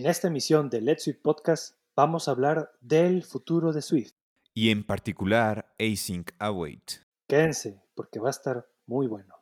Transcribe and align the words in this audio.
En 0.00 0.06
esta 0.06 0.28
emisión 0.28 0.70
de 0.70 0.80
Let's 0.80 1.02
Swift 1.02 1.20
Podcast 1.20 1.74
vamos 1.94 2.26
a 2.26 2.30
hablar 2.30 2.72
del 2.80 3.22
futuro 3.22 3.70
de 3.74 3.82
Swift. 3.82 4.14
Y 4.54 4.70
en 4.70 4.82
particular 4.82 5.74
Async 5.78 6.30
Await. 6.38 7.02
Quédense, 7.28 7.82
porque 7.94 8.18
va 8.18 8.28
a 8.28 8.30
estar 8.30 8.66
muy 8.86 9.06
bueno. 9.08 9.34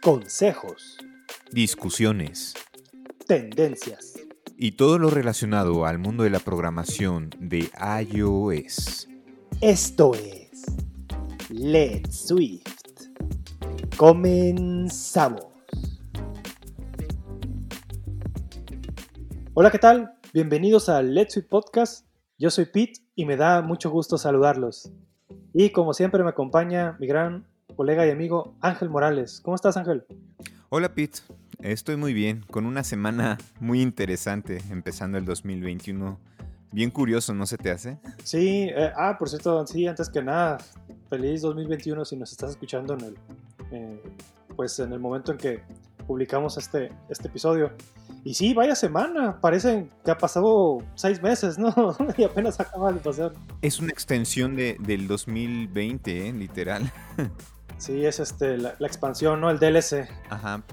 Consejos, 0.00 0.96
Discusiones. 1.52 2.54
tendencias, 3.26 4.14
Y 4.56 4.72
todo 4.72 4.98
lo 4.98 5.10
relacionado 5.10 5.84
al 5.84 5.98
mundo 5.98 6.24
de 6.24 6.30
la 6.30 6.40
programación 6.40 7.28
de 7.38 7.70
iOS. 8.08 9.06
Esto 9.60 10.14
es 10.14 10.64
Let's 11.50 12.20
Swift. 12.28 12.64
Comenzamos. 13.98 15.57
Hola, 19.60 19.72
¿qué 19.72 19.80
tal? 19.80 20.12
Bienvenidos 20.32 20.88
a 20.88 21.02
Let's 21.02 21.32
Swift 21.32 21.48
Podcast. 21.48 22.06
Yo 22.38 22.48
soy 22.48 22.66
Pete 22.66 23.00
y 23.16 23.24
me 23.24 23.36
da 23.36 23.60
mucho 23.60 23.90
gusto 23.90 24.16
saludarlos. 24.16 24.92
Y 25.52 25.70
como 25.70 25.94
siempre 25.94 26.22
me 26.22 26.30
acompaña 26.30 26.96
mi 27.00 27.08
gran 27.08 27.44
colega 27.74 28.06
y 28.06 28.10
amigo 28.10 28.54
Ángel 28.60 28.88
Morales. 28.88 29.40
¿Cómo 29.42 29.56
estás, 29.56 29.76
Ángel? 29.76 30.04
Hola 30.68 30.94
Pete, 30.94 31.18
estoy 31.58 31.96
muy 31.96 32.14
bien, 32.14 32.44
con 32.48 32.66
una 32.66 32.84
semana 32.84 33.36
muy 33.58 33.82
interesante 33.82 34.62
empezando 34.70 35.18
el 35.18 35.24
2021. 35.24 36.20
Bien 36.70 36.92
curioso, 36.92 37.34
¿no 37.34 37.44
se 37.44 37.58
te 37.58 37.72
hace? 37.72 37.98
Sí, 38.22 38.68
eh, 38.70 38.92
ah, 38.96 39.16
por 39.18 39.28
cierto, 39.28 39.66
sí, 39.66 39.88
antes 39.88 40.08
que 40.08 40.22
nada, 40.22 40.58
feliz 41.10 41.42
2021 41.42 42.04
si 42.04 42.16
nos 42.16 42.30
estás 42.30 42.50
escuchando 42.50 42.94
en 42.94 43.00
el, 43.00 43.16
eh, 43.72 44.02
pues 44.54 44.78
en 44.78 44.92
el 44.92 45.00
momento 45.00 45.32
en 45.32 45.38
que 45.38 45.62
publicamos 46.06 46.56
este, 46.58 46.92
este 47.08 47.26
episodio. 47.26 47.72
Y 48.24 48.34
sí, 48.34 48.52
vaya 48.52 48.74
semana, 48.74 49.40
parece 49.40 49.88
que 50.04 50.10
ha 50.10 50.18
pasado 50.18 50.78
seis 50.94 51.22
meses, 51.22 51.58
¿no? 51.58 51.72
y 52.18 52.24
apenas 52.24 52.60
acaba 52.60 52.92
de 52.92 53.00
pasar. 53.00 53.32
Es 53.62 53.78
una 53.80 53.90
extensión 53.90 54.54
de, 54.56 54.76
del 54.80 55.06
2020, 55.08 56.28
¿eh? 56.28 56.32
literal. 56.32 56.90
Sí, 57.78 58.04
es 58.04 58.18
este, 58.18 58.58
la, 58.58 58.74
la 58.80 58.86
expansión, 58.88 59.40
¿no? 59.40 59.50
El 59.50 59.60
DLC. 59.60 60.08
Ajá. 60.30 60.64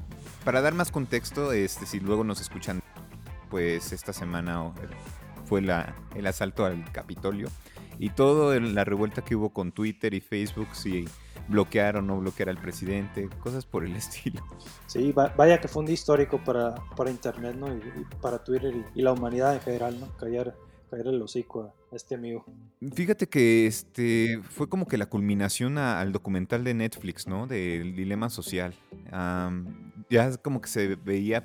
Para 0.44 0.62
dar 0.62 0.74
más 0.74 0.90
contexto, 0.92 1.52
este, 1.52 1.86
si 1.86 2.00
luego 2.00 2.24
nos 2.24 2.42
escuchan, 2.42 2.82
pues 3.52 3.92
esta 3.94 4.12
semana 4.12 4.74
fue 5.46 5.62
la, 5.62 5.94
el 6.16 6.26
asalto 6.26 6.66
al 6.66 6.92
Capitolio 6.92 7.48
y 8.00 8.10
todo 8.10 8.54
el- 8.56 8.74
la 8.74 8.86
revuelta 8.86 9.22
que 9.24 9.36
hubo 9.36 9.52
con 9.54 9.72
Twitter 9.72 10.16
y 10.16 10.20
Facebook, 10.20 10.70
si 10.74 11.06
bloquear 11.48 11.98
o 11.98 12.02
no 12.02 12.20
bloquear 12.20 12.50
al 12.50 12.58
presidente, 12.58 13.30
cosas 13.40 13.66
por 13.66 13.84
el 13.86 13.96
estilo. 13.96 14.42
Sí, 14.88 15.12
va- 15.12 15.34
vaya 15.38 15.60
que 15.60 15.68
fue 15.68 15.82
un 15.82 15.86
día 15.88 15.94
histórico 15.94 16.44
para, 16.44 16.76
para 16.96 17.10
Internet, 17.12 17.56
¿no? 17.56 17.68
Y, 17.74 17.78
y 17.80 18.06
para 18.22 18.44
Twitter 18.44 18.74
y, 18.76 19.00
y 19.00 19.02
la 19.04 19.12
humanidad 19.14 19.54
en 19.56 19.62
general, 19.62 20.00
¿no? 20.00 20.16
Caer, 20.18 20.56
caer 20.90 21.08
el 21.08 21.22
hocico 21.22 21.74
a 21.92 21.96
este 21.96 22.16
amigo. 22.16 22.46
Fíjate 22.94 23.28
que 23.28 23.68
este 23.68 24.40
fue 24.50 24.68
como 24.70 24.88
que 24.88 24.98
la 24.98 25.06
culminación 25.08 25.78
a- 25.78 26.00
al 26.02 26.12
documental 26.12 26.64
de 26.64 26.74
Netflix, 26.74 27.28
¿no? 27.28 27.48
Del 27.48 27.96
dilema 27.96 28.30
social. 28.30 28.74
Am, 29.12 29.92
ya 30.10 30.36
como 30.38 30.62
que 30.62 30.70
se 30.70 30.96
veía 30.96 31.44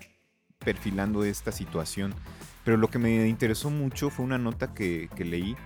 perfilando 0.59 1.25
esta 1.25 1.53
situación. 1.53 2.15
Pero 2.65 2.77
lo 2.77 2.89
que 2.89 2.98
me 2.98 3.27
interesó 3.27 3.71
mucho 3.71 4.11
fue 4.11 4.25
una 4.25 4.37
nota 4.39 4.75
que, 4.75 5.09
que 5.17 5.25
leí 5.25 5.56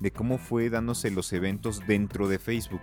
de 0.00 0.10
cómo 0.10 0.36
fue 0.36 0.68
dándose 0.68 1.10
los 1.10 1.32
eventos 1.32 1.80
dentro 1.86 2.28
de 2.28 2.38
Facebook. 2.38 2.82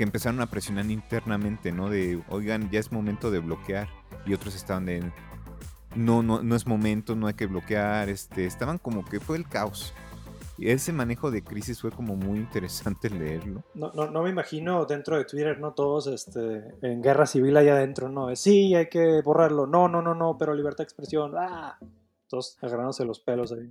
Que 0.00 0.04
empezaron 0.04 0.40
a 0.40 0.46
presionar 0.46 0.86
internamente, 0.86 1.72
¿no? 1.72 1.90
De, 1.90 2.22
oigan, 2.30 2.70
ya 2.70 2.80
es 2.80 2.90
momento 2.90 3.30
de 3.30 3.38
bloquear. 3.38 3.86
Y 4.24 4.32
otros 4.32 4.54
estaban 4.54 4.86
de, 4.86 5.12
no, 5.94 6.22
no, 6.22 6.42
no 6.42 6.56
es 6.56 6.66
momento, 6.66 7.14
no 7.16 7.26
hay 7.26 7.34
que 7.34 7.44
bloquear. 7.44 8.08
Este, 8.08 8.46
estaban 8.46 8.78
como 8.78 9.04
que 9.04 9.20
fue 9.20 9.36
el 9.36 9.46
caos. 9.46 9.92
Y 10.56 10.70
ese 10.70 10.94
manejo 10.94 11.30
de 11.30 11.44
crisis 11.44 11.82
fue 11.82 11.90
como 11.90 12.16
muy 12.16 12.38
interesante 12.38 13.10
leerlo. 13.10 13.62
No, 13.74 13.92
no, 13.92 14.10
no 14.10 14.22
me 14.22 14.30
imagino 14.30 14.86
dentro 14.86 15.18
de 15.18 15.26
Twitter, 15.26 15.60
¿no? 15.60 15.74
Todos 15.74 16.06
este, 16.06 16.64
en 16.80 17.02
guerra 17.02 17.26
civil 17.26 17.58
allá 17.58 17.74
adentro, 17.74 18.08
¿no? 18.08 18.30
Es, 18.30 18.40
Sí, 18.40 18.74
hay 18.74 18.88
que 18.88 19.20
borrarlo. 19.20 19.66
No, 19.66 19.86
no, 19.86 20.00
no, 20.00 20.14
no, 20.14 20.38
pero 20.38 20.54
libertad 20.54 20.78
de 20.78 20.84
expresión. 20.84 21.34
¡Ah! 21.36 21.78
Todos 22.26 22.56
agarrándose 22.62 23.04
los 23.04 23.20
pelos 23.20 23.52
ahí. 23.52 23.70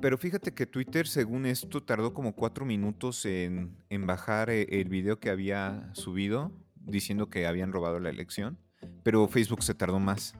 Pero 0.00 0.18
fíjate 0.18 0.52
que 0.52 0.66
Twitter, 0.66 1.06
según 1.06 1.46
esto, 1.46 1.82
tardó 1.82 2.12
como 2.12 2.34
cuatro 2.34 2.64
minutos 2.66 3.24
en, 3.24 3.76
en 3.88 4.06
bajar 4.06 4.50
eh, 4.50 4.66
el 4.80 4.88
video 4.88 5.18
que 5.20 5.30
había 5.30 5.88
subido 5.94 6.52
diciendo 6.84 7.28
que 7.30 7.46
habían 7.46 7.72
robado 7.72 7.98
la 7.98 8.10
elección, 8.10 8.58
pero 9.02 9.26
Facebook 9.26 9.62
se 9.62 9.74
tardó 9.74 9.98
más. 9.98 10.34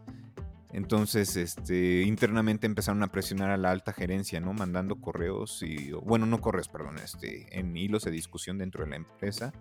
Entonces, 0.73 1.37
este, 1.37 2.03
internamente 2.03 2.67
empezaron 2.67 3.03
a 3.03 3.11
presionar 3.11 3.51
a 3.51 3.57
la 3.57 3.71
alta 3.71 3.93
gerencia, 3.93 4.41
¿no? 4.41 4.53
Mandando 4.53 5.01
correos 5.01 5.63
y, 5.63 5.93
bueno, 5.93 6.27
no 6.27 6.41
correos, 6.41 6.69
perdón, 6.69 6.99
este, 6.99 7.59
en 7.59 7.75
hilos 7.77 8.05
de 8.05 8.11
discusión 8.11 8.59
dentro 8.59 8.85
de 8.85 8.91
la 8.91 8.97
empresa. 8.97 9.53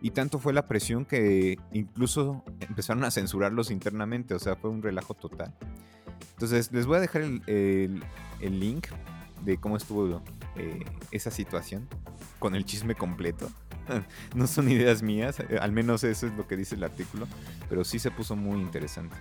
Y 0.00 0.12
tanto 0.12 0.38
fue 0.38 0.54
la 0.54 0.66
presión 0.66 1.04
que 1.04 1.58
incluso 1.72 2.42
empezaron 2.60 3.04
a 3.04 3.10
censurarlos 3.10 3.70
internamente, 3.70 4.32
o 4.32 4.38
sea, 4.38 4.56
fue 4.56 4.70
un 4.70 4.82
relajo 4.82 5.12
total. 5.12 5.54
Entonces, 6.32 6.72
les 6.72 6.86
voy 6.86 6.96
a 6.96 7.00
dejar 7.00 7.20
el, 7.22 7.42
el- 7.46 8.02
el 8.40 8.60
link 8.60 8.88
de 9.44 9.58
cómo 9.58 9.76
estuvo 9.76 10.22
eh, 10.56 10.84
esa 11.10 11.30
situación 11.30 11.88
con 12.38 12.54
el 12.54 12.64
chisme 12.64 12.94
completo. 12.94 13.48
no 14.34 14.46
son 14.46 14.70
ideas 14.70 15.02
mías, 15.02 15.40
eh, 15.40 15.58
al 15.60 15.72
menos 15.72 16.04
eso 16.04 16.26
es 16.26 16.34
lo 16.34 16.46
que 16.46 16.56
dice 16.56 16.74
el 16.74 16.84
artículo, 16.84 17.26
pero 17.68 17.84
sí 17.84 17.98
se 17.98 18.10
puso 18.10 18.36
muy 18.36 18.60
interesante. 18.60 19.16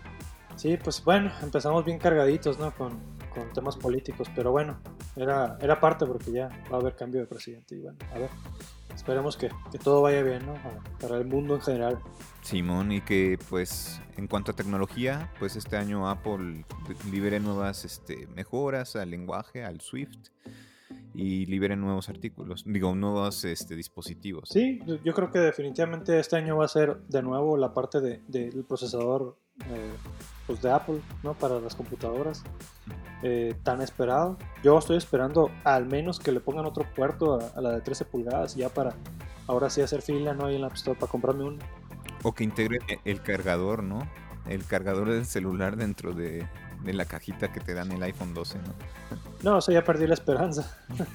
Sí, 0.55 0.77
pues 0.83 1.03
bueno, 1.03 1.31
empezamos 1.41 1.85
bien 1.85 1.99
cargaditos, 1.99 2.59
¿no? 2.59 2.71
Con, 2.71 2.99
con 3.39 3.53
temas 3.53 3.77
políticos, 3.77 4.27
pero 4.35 4.51
bueno, 4.51 4.79
era, 5.15 5.57
era 5.61 5.79
parte 5.79 6.05
porque 6.05 6.31
ya 6.31 6.49
va 6.71 6.77
a 6.77 6.79
haber 6.81 6.95
cambio 6.95 7.21
de 7.21 7.27
presidente 7.27 7.75
y 7.75 7.79
bueno, 7.79 7.97
a 8.13 8.19
ver, 8.19 8.29
esperemos 8.93 9.37
que, 9.37 9.49
que 9.71 9.77
todo 9.79 10.01
vaya 10.01 10.21
bien, 10.23 10.45
¿no? 10.45 10.53
Para, 10.99 11.17
el 11.17 11.25
mundo 11.25 11.55
en 11.55 11.61
general. 11.61 11.99
Simón, 12.41 12.91
y 12.91 13.01
que 13.01 13.37
pues 13.49 14.01
en 14.17 14.27
cuanto 14.27 14.51
a 14.51 14.55
tecnología, 14.55 15.31
pues 15.39 15.55
este 15.55 15.77
año 15.77 16.09
Apple 16.09 16.65
libere 17.11 17.39
nuevas 17.39 17.85
este, 17.85 18.27
mejoras 18.27 18.95
al 18.95 19.09
lenguaje, 19.11 19.63
al 19.63 19.81
Swift, 19.81 20.29
y 21.15 21.45
libere 21.47 21.75
nuevos 21.75 22.07
artículos, 22.09 22.63
digo, 22.65 22.93
nuevos 22.95 23.43
este, 23.43 23.75
dispositivos. 23.75 24.49
Sí, 24.49 24.79
yo- 25.03 25.13
creo 25.13 25.31
que 25.31 25.39
definitivamente 25.39 26.19
este 26.19 26.35
año 26.37 26.57
va 26.57 26.65
a 26.65 26.67
ser 26.67 26.97
de 27.07 27.21
nuevo 27.23 27.57
la 27.57 27.73
parte 27.73 27.99
de- 27.99 28.21
del 28.27 28.63
procesador 28.63 29.35
eh, 29.65 29.91
pues 30.47 30.61
de 30.61 30.71
Apple, 30.71 31.01
¿no? 31.23 31.33
Para 31.33 31.59
las 31.59 31.75
computadoras. 31.75 32.43
Eh, 33.23 33.55
tan 33.63 33.81
esperado. 33.81 34.37
Yo 34.63 34.77
estoy 34.77 34.97
esperando 34.97 35.51
al 35.63 35.85
menos 35.85 36.19
que 36.19 36.31
le 36.31 36.39
pongan 36.39 36.65
otro 36.65 36.85
puerto 36.95 37.39
a, 37.39 37.57
a 37.57 37.61
la 37.61 37.71
de 37.71 37.81
13 37.81 38.05
pulgadas 38.05 38.55
ya 38.55 38.69
para 38.69 38.95
ahora 39.47 39.69
sí 39.69 39.81
hacer 39.81 40.01
fila, 40.01 40.33
¿no? 40.33 40.45
Ahí 40.45 40.55
en 40.55 40.61
la 40.61 40.67
App 40.67 40.75
Store 40.75 40.97
para 40.97 41.11
comprarme 41.11 41.43
uno. 41.43 41.57
O 42.23 42.33
que 42.33 42.43
integre 42.43 42.79
el 43.05 43.21
cargador, 43.21 43.83
¿no? 43.83 44.07
El 44.47 44.65
cargador 44.65 45.09
del 45.09 45.25
celular 45.25 45.75
dentro 45.75 46.13
de, 46.13 46.47
de 46.83 46.93
la 46.93 47.05
cajita 47.05 47.51
que 47.51 47.59
te 47.59 47.73
dan 47.73 47.91
el 47.91 48.01
iPhone 48.03 48.33
12, 48.33 48.59
¿no? 48.59 48.73
No, 49.43 49.57
eso 49.59 49.71
ya 49.71 49.83
perdí 49.83 50.07
la 50.07 50.13
esperanza. 50.13 50.77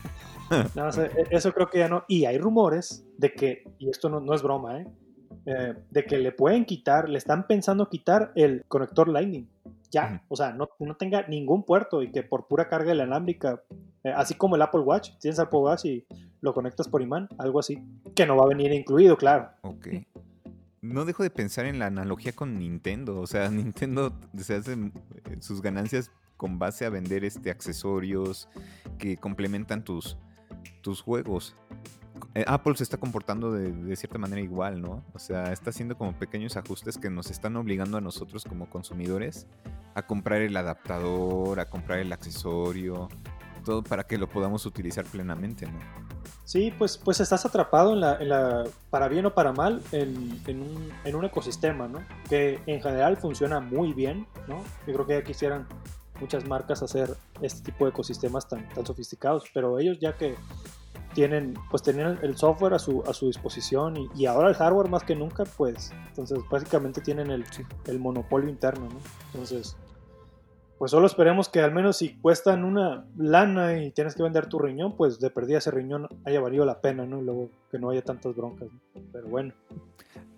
No, 0.74 0.88
o 0.88 0.92
sea, 0.92 1.06
e- 1.06 1.26
eso 1.30 1.52
creo 1.52 1.70
que 1.70 1.78
ya 1.78 1.88
no. 1.88 2.04
Y 2.06 2.26
hay 2.26 2.36
rumores 2.36 3.06
de 3.16 3.32
que, 3.32 3.64
y 3.78 3.88
esto 3.88 4.10
no, 4.10 4.20
no 4.20 4.34
es 4.34 4.42
broma, 4.42 4.78
¿eh? 4.78 4.86
Eh, 5.46 5.74
de 5.90 6.04
que 6.04 6.18
le 6.18 6.32
pueden 6.32 6.66
quitar, 6.66 7.08
le 7.08 7.16
están 7.16 7.46
pensando 7.46 7.88
quitar 7.88 8.30
el 8.34 8.62
conector 8.68 9.08
Lightning. 9.08 9.48
Ya, 9.94 10.24
o 10.26 10.34
sea, 10.34 10.52
no, 10.52 10.68
no 10.80 10.96
tenga 10.96 11.24
ningún 11.28 11.62
puerto 11.62 12.02
y 12.02 12.10
que 12.10 12.24
por 12.24 12.48
pura 12.48 12.68
carga 12.68 12.92
inalámbrica, 12.92 13.62
eh, 14.02 14.12
así 14.16 14.34
como 14.34 14.56
el 14.56 14.62
Apple 14.62 14.80
Watch, 14.80 15.10
tienes 15.20 15.38
Apple 15.38 15.60
Watch 15.60 15.84
y 15.84 16.04
lo 16.40 16.52
conectas 16.52 16.88
por 16.88 17.00
imán, 17.00 17.28
algo 17.38 17.60
así, 17.60 17.80
que 18.16 18.26
no 18.26 18.36
va 18.36 18.42
a 18.42 18.48
venir 18.48 18.72
incluido, 18.72 19.16
claro. 19.16 19.50
Ok. 19.62 19.86
No 20.82 21.04
dejo 21.04 21.22
de 21.22 21.30
pensar 21.30 21.66
en 21.66 21.78
la 21.78 21.86
analogía 21.86 22.32
con 22.32 22.58
Nintendo. 22.58 23.20
O 23.20 23.28
sea, 23.28 23.48
Nintendo 23.52 24.12
se 24.36 24.56
hace 24.56 24.72
eh, 24.72 25.36
sus 25.38 25.62
ganancias 25.62 26.10
con 26.36 26.58
base 26.58 26.84
a 26.84 26.90
vender 26.90 27.24
este 27.24 27.52
accesorios 27.52 28.48
que 28.98 29.16
complementan 29.16 29.84
tus, 29.84 30.18
tus 30.82 31.02
juegos. 31.02 31.54
Eh, 32.34 32.44
Apple 32.46 32.76
se 32.76 32.82
está 32.82 32.96
comportando 32.96 33.52
de, 33.52 33.96
cierta 33.96 34.18
manera 34.18 34.40
igual, 34.40 34.80
¿no? 34.80 35.04
O 35.12 35.18
sea, 35.18 35.52
está 35.52 35.70
haciendo 35.70 35.96
como 35.96 36.18
pequeños 36.18 36.56
ajustes 36.56 36.98
que 36.98 37.10
nos 37.10 37.30
están 37.30 37.56
obligando 37.56 37.98
a 37.98 38.00
nosotros 38.00 38.44
como 38.44 38.68
consumidores 38.68 39.46
a 39.94 40.06
comprar 40.06 40.42
el 40.42 40.56
adaptador, 40.56 41.60
a 41.60 41.68
comprar 41.68 41.98
el 42.00 42.12
accesorio, 42.12 43.08
todo 43.64 43.82
para 43.82 44.04
que 44.04 44.18
lo 44.18 44.28
podamos 44.28 44.66
utilizar 44.66 45.04
plenamente, 45.04 45.66
¿no? 45.66 45.78
Sí, 46.44 46.72
pues, 46.76 46.98
pues 46.98 47.20
estás 47.20 47.46
atrapado 47.46 47.92
en 47.92 48.28
la, 48.28 48.64
para 48.90 49.08
bien 49.08 49.24
o 49.26 49.34
para 49.34 49.52
mal, 49.52 49.82
en, 49.92 50.40
un, 50.46 51.24
ecosistema, 51.24 51.88
¿no? 51.88 52.00
Que 52.28 52.60
en 52.66 52.82
general 52.82 53.16
funciona 53.16 53.60
muy 53.60 53.94
bien, 53.94 54.26
¿no? 54.46 54.62
Yo 54.86 54.94
creo 54.94 55.06
que 55.06 55.14
ya 55.14 55.24
quisieran 55.24 55.66
muchas 56.20 56.46
marcas 56.46 56.82
hacer 56.82 57.16
este 57.40 57.72
tipo 57.72 57.84
de 57.84 57.90
ecosistemas 57.90 58.46
tan 58.46 58.68
sofisticados, 58.84 59.44
pero 59.54 59.78
ellos 59.78 59.98
ya 60.00 60.16
que 60.16 60.36
tienen, 61.14 61.54
pues 61.70 61.82
tenían 61.82 62.18
el 62.22 62.36
software 62.36 62.74
a 62.74 62.78
su, 62.78 63.02
a 63.06 63.14
su 63.14 63.26
disposición 63.26 63.96
y, 63.96 64.08
y 64.14 64.26
ahora 64.26 64.48
el 64.48 64.54
hardware 64.54 64.88
más 64.90 65.04
que 65.04 65.14
nunca, 65.16 65.44
pues, 65.44 65.92
entonces 66.08 66.38
básicamente 66.50 67.00
tienen 67.00 67.30
el, 67.30 67.46
Sí. 67.46 67.62
el 67.86 67.98
monopolio 67.98 68.48
interno, 68.50 68.88
¿no? 68.88 68.98
Entonces, 69.32 69.76
pues 70.78 70.90
solo 70.90 71.06
esperemos 71.06 71.48
que 71.48 71.60
al 71.60 71.72
menos 71.72 71.96
si 71.96 72.16
cuestan 72.16 72.64
una 72.64 73.06
lana 73.16 73.78
y 73.82 73.90
tienes 73.92 74.14
que 74.14 74.22
vender 74.22 74.46
tu 74.48 74.58
riñón, 74.58 74.96
pues 74.96 75.20
de 75.20 75.30
perdida 75.30 75.58
ese 75.58 75.70
riñón 75.70 76.08
haya 76.26 76.40
valido 76.40 76.64
la 76.66 76.80
pena, 76.80 77.06
¿no? 77.06 77.20
Y 77.20 77.24
luego 77.24 77.50
que 77.70 77.78
no 77.78 77.90
haya 77.90 78.02
tantas 78.02 78.34
broncas. 78.34 78.68
Pero 79.12 79.28
bueno. 79.28 79.54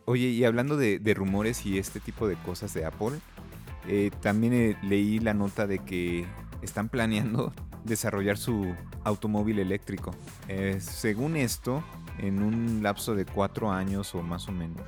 Oye, 0.05 0.26
y 0.28 0.44
hablando 0.44 0.76
de, 0.76 1.00
rumores 1.17 1.67
y 1.67 1.78
este 1.78 1.99
tipo 2.00 2.28
de 2.28 2.37
cosas 2.37 2.75
de 2.75 2.84
Apple, 2.84 3.19
eh, 3.88 4.11
también 4.20 4.52
eh, 4.52 4.76
leí 4.82 5.19
la 5.19 5.34
nota 5.34 5.67
de 5.67 5.81
que 5.81 6.26
están 6.62 6.88
planeando 6.90 7.52
desarrollar 7.87 8.37
su 8.37 8.75
automóvil 9.05 9.59
eléctrico. 9.59 10.12
Eh, 10.49 10.79
según 10.81 11.37
esto, 11.37 11.83
en 12.19 12.43
un 12.43 12.83
lapso 12.83 13.15
de 13.15 13.25
cuatro 13.25 13.71
años 13.71 14.15
o 14.15 14.23
más 14.23 14.49
o 14.49 14.53
menos, 14.53 14.83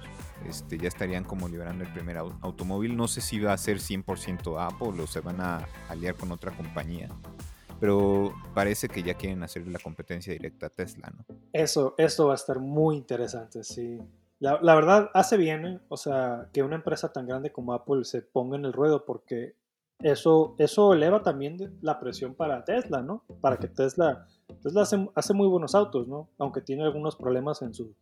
este, 0.47 0.79
ya 0.79 0.89
estarían 0.89 1.25
como 1.25 1.49
liberando 1.49 1.85
el 1.85 1.93
primer 1.93 2.17
automóvil. 2.17 2.97
No 2.97 3.09
sé 3.09 3.21
si 3.21 3.41
va 3.41 3.53
a 3.53 3.59
ser 3.59 3.79
100% 3.79 4.57
Apple 4.59 5.03
o 5.03 5.07
se 5.07 5.21
van 5.21 5.41
a 5.41 5.67
aliar 5.89 6.15
con 6.15 6.33
otra 6.33 6.57
compañía. 6.57 7.09
Pero 7.81 8.33
parece 8.55 8.89
que 8.89 9.03
ya 9.03 9.15
quieren 9.15 9.43
hacer 9.43 9.67
la 9.69 9.79
competencia 9.79 10.33
directa 10.33 10.67
a 10.67 10.71
Tesla, 10.71 11.13
¿no? 11.17 11.25
Eso, 11.53 11.95
va 11.97 12.33
a 12.33 12.35
estar 12.35 12.59
muy 12.59 12.97
interesante, 12.97 13.63
sí. 13.63 14.01
La, 14.41 14.59
la, 14.63 14.75
verdad, 14.75 15.11
hace 15.15 15.37
bien, 15.37 15.67
¿eh? 15.67 15.81
o 15.89 15.97
sea, 15.97 16.49
que 16.53 16.63
una 16.63 16.77
empresa 16.77 17.13
tan 17.13 17.27
grande 17.27 17.51
como 17.51 17.73
Apple 17.73 18.05
se 18.05 18.23
ponga 18.23 18.57
en 18.57 18.65
el 18.65 18.73
ruedo 18.73 19.05
porque 19.05 19.57
eso, 20.01 20.55
eso 20.59 20.93
eleva 20.93 21.23
también 21.23 21.57
la 21.83 21.99
presión 21.99 22.35
para 22.35 22.65
Tesla, 22.65 23.03
¿no? 23.03 23.25
Para 23.41 23.57
que 23.57 23.67
Tesla, 23.67 24.27
Tesla 24.63 24.83
hace, 24.83 25.09
hace 25.15 25.35
muy 25.35 25.49
buenos 25.49 25.75
autos, 25.75 26.07
¿no? 26.07 26.29
Aunque 26.39 26.61
tiene 26.61 26.85
algunos 26.85 27.17
problemas 27.17 27.63
en 27.63 27.75
su, 27.75 27.95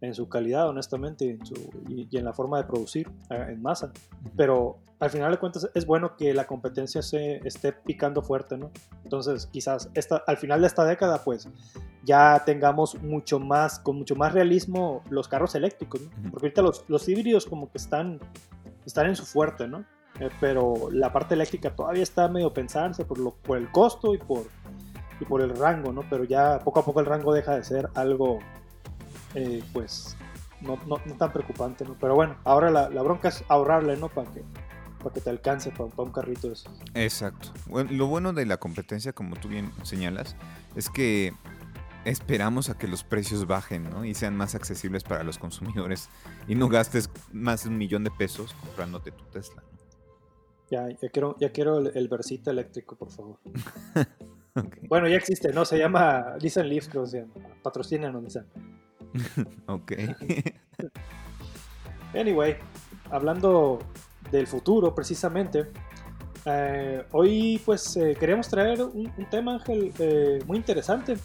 en 0.00 0.14
su 0.14 0.28
calidad, 0.28 0.68
honestamente, 0.68 1.38
y, 1.88 2.16
en 2.16 2.24
la 2.24 2.32
forma 2.32 2.58
de 2.58 2.64
producir 2.64 3.10
eh, 3.30 3.46
en 3.48 3.62
masa. 3.62 3.92
Pero 4.36 4.78
al 5.00 5.10
final 5.10 5.32
de 5.32 5.38
cuentas 5.38 5.68
es 5.74 5.86
bueno 5.86 6.16
que 6.16 6.32
la 6.34 6.46
competencia 6.46 7.02
se 7.02 7.36
esté 7.46 7.72
picando 7.72 8.22
fuerte, 8.22 8.56
¿no? 8.56 8.70
Entonces, 9.02 9.46
quizás 9.46 9.90
esta, 9.94 10.22
al 10.28 10.36
final 10.36 10.60
de 10.60 10.68
esta 10.68 10.84
década, 10.84 11.24
pues 11.24 11.48
ya 12.04 12.44
tengamos 12.46 13.02
mucho 13.02 13.40
más, 13.40 13.80
con 13.80 13.96
mucho 13.96 14.14
más 14.14 14.32
realismo 14.32 15.02
los 15.10 15.26
carros 15.26 15.56
eléctricos, 15.56 16.00
¿no? 16.00 16.30
Porque 16.30 16.46
ahorita 16.46 16.62
los, 16.62 16.84
los 16.86 17.08
híbridos 17.08 17.46
como 17.46 17.72
que 17.72 17.78
están, 17.78 18.20
están 18.86 19.06
en 19.06 19.16
su 19.16 19.24
fuerte, 19.24 19.66
¿no? 19.66 19.84
Eh, 20.20 20.30
pero 20.40 20.90
la 20.92 21.12
parte 21.12 21.34
eléctrica 21.34 21.74
todavía 21.74 22.02
está 22.02 22.28
medio 22.28 22.52
pensándose 22.52 23.04
por, 23.04 23.18
lo, 23.18 23.34
por 23.34 23.58
el 23.58 23.70
costo 23.70 24.14
y 24.14 24.18
por, 24.18 24.46
y 25.20 25.24
por 25.24 25.40
el 25.40 25.56
rango, 25.56 25.92
¿no? 25.92 26.02
Pero 26.08 26.24
ya 26.24 26.60
poco 26.60 26.80
a 26.80 26.84
poco 26.84 27.00
el 27.00 27.06
rango 27.06 27.32
deja 27.32 27.56
de 27.56 27.64
ser 27.64 27.90
algo 27.94 28.38
eh, 29.34 29.62
pues 29.72 30.16
no, 30.60 30.78
tan 31.18 31.32
preocupante, 31.32 31.84
¿no? 31.84 31.96
Pero 32.00 32.14
bueno, 32.14 32.36
ahora 32.44 32.70
la, 32.70 33.02
bronca 33.02 33.28
es 33.28 33.44
ahorrarle, 33.48 33.96
¿no? 33.96 34.08
Para 34.08 34.30
que, 34.30 34.42
para 34.98 35.12
que 35.12 35.20
te 35.20 35.30
alcance 35.30 35.70
para, 35.70 35.84
un 35.84 36.12
carrito 36.12 36.48
de 36.48 36.54
esos. 36.54 36.72
Exacto. 36.94 37.52
lo 37.68 38.06
bueno 38.06 38.32
de 38.32 38.46
la 38.46 38.56
competencia, 38.56 39.12
como 39.12 39.36
tú 39.36 39.48
bien 39.48 39.72
señalas, 39.82 40.36
es 40.76 40.88
que 40.88 41.34
esperamos 42.04 42.70
a 42.70 42.78
que 42.78 42.86
los 42.86 43.02
precios 43.02 43.46
bajen, 43.46 43.90
¿no? 43.90 44.04
Y 44.04 44.14
sean 44.14 44.36
más 44.36 44.54
accesibles 44.54 45.02
para 45.04 45.24
los 45.24 45.38
consumidores 45.38 46.08
y 46.46 46.54
no 46.54 46.68
gastes 46.68 47.10
más 47.32 47.64
de 47.64 47.70
un 47.70 47.78
millón 47.78 48.04
de 48.04 48.10
pesos 48.10 48.54
comprándote 48.54 49.10
tu 49.10 49.24
Tesla. 49.24 49.62
Ya, 50.70 50.88
ya 50.88 51.08
quiero, 51.10 51.36
ya 51.38 51.50
quiero 51.52 51.78
el, 51.78 52.08
versito 52.08 52.50
eléctrico, 52.50 52.96
por 52.96 53.10
favor. 53.10 53.38
Bueno, 54.88 55.08
ya 55.08 55.16
existe, 55.16 55.52
¿no? 55.52 55.64
Se 55.64 55.76
llama 55.76 56.36
Nissan 56.40 56.68
Leaf, 56.68 56.86
creo 56.86 57.02
que 57.02 57.10
se 57.10 57.20
llama. 57.22 57.32
Patrocínanos, 57.60 58.22
Nissan. 58.22 58.46
ok. 59.66 59.92
anyway, 62.14 62.56
hablando 63.10 63.80
del 64.30 64.46
futuro 64.46 64.94
precisamente, 64.94 65.66
eh, 66.46 67.04
hoy 67.12 67.60
pues 67.64 67.96
eh, 67.96 68.16
queríamos 68.18 68.48
traer 68.48 68.82
un, 68.82 69.10
tema, 69.30 69.54
Ángel, 69.54 69.92
eh, 69.98 70.40
muy 70.46 70.58
interesante, 70.58 71.16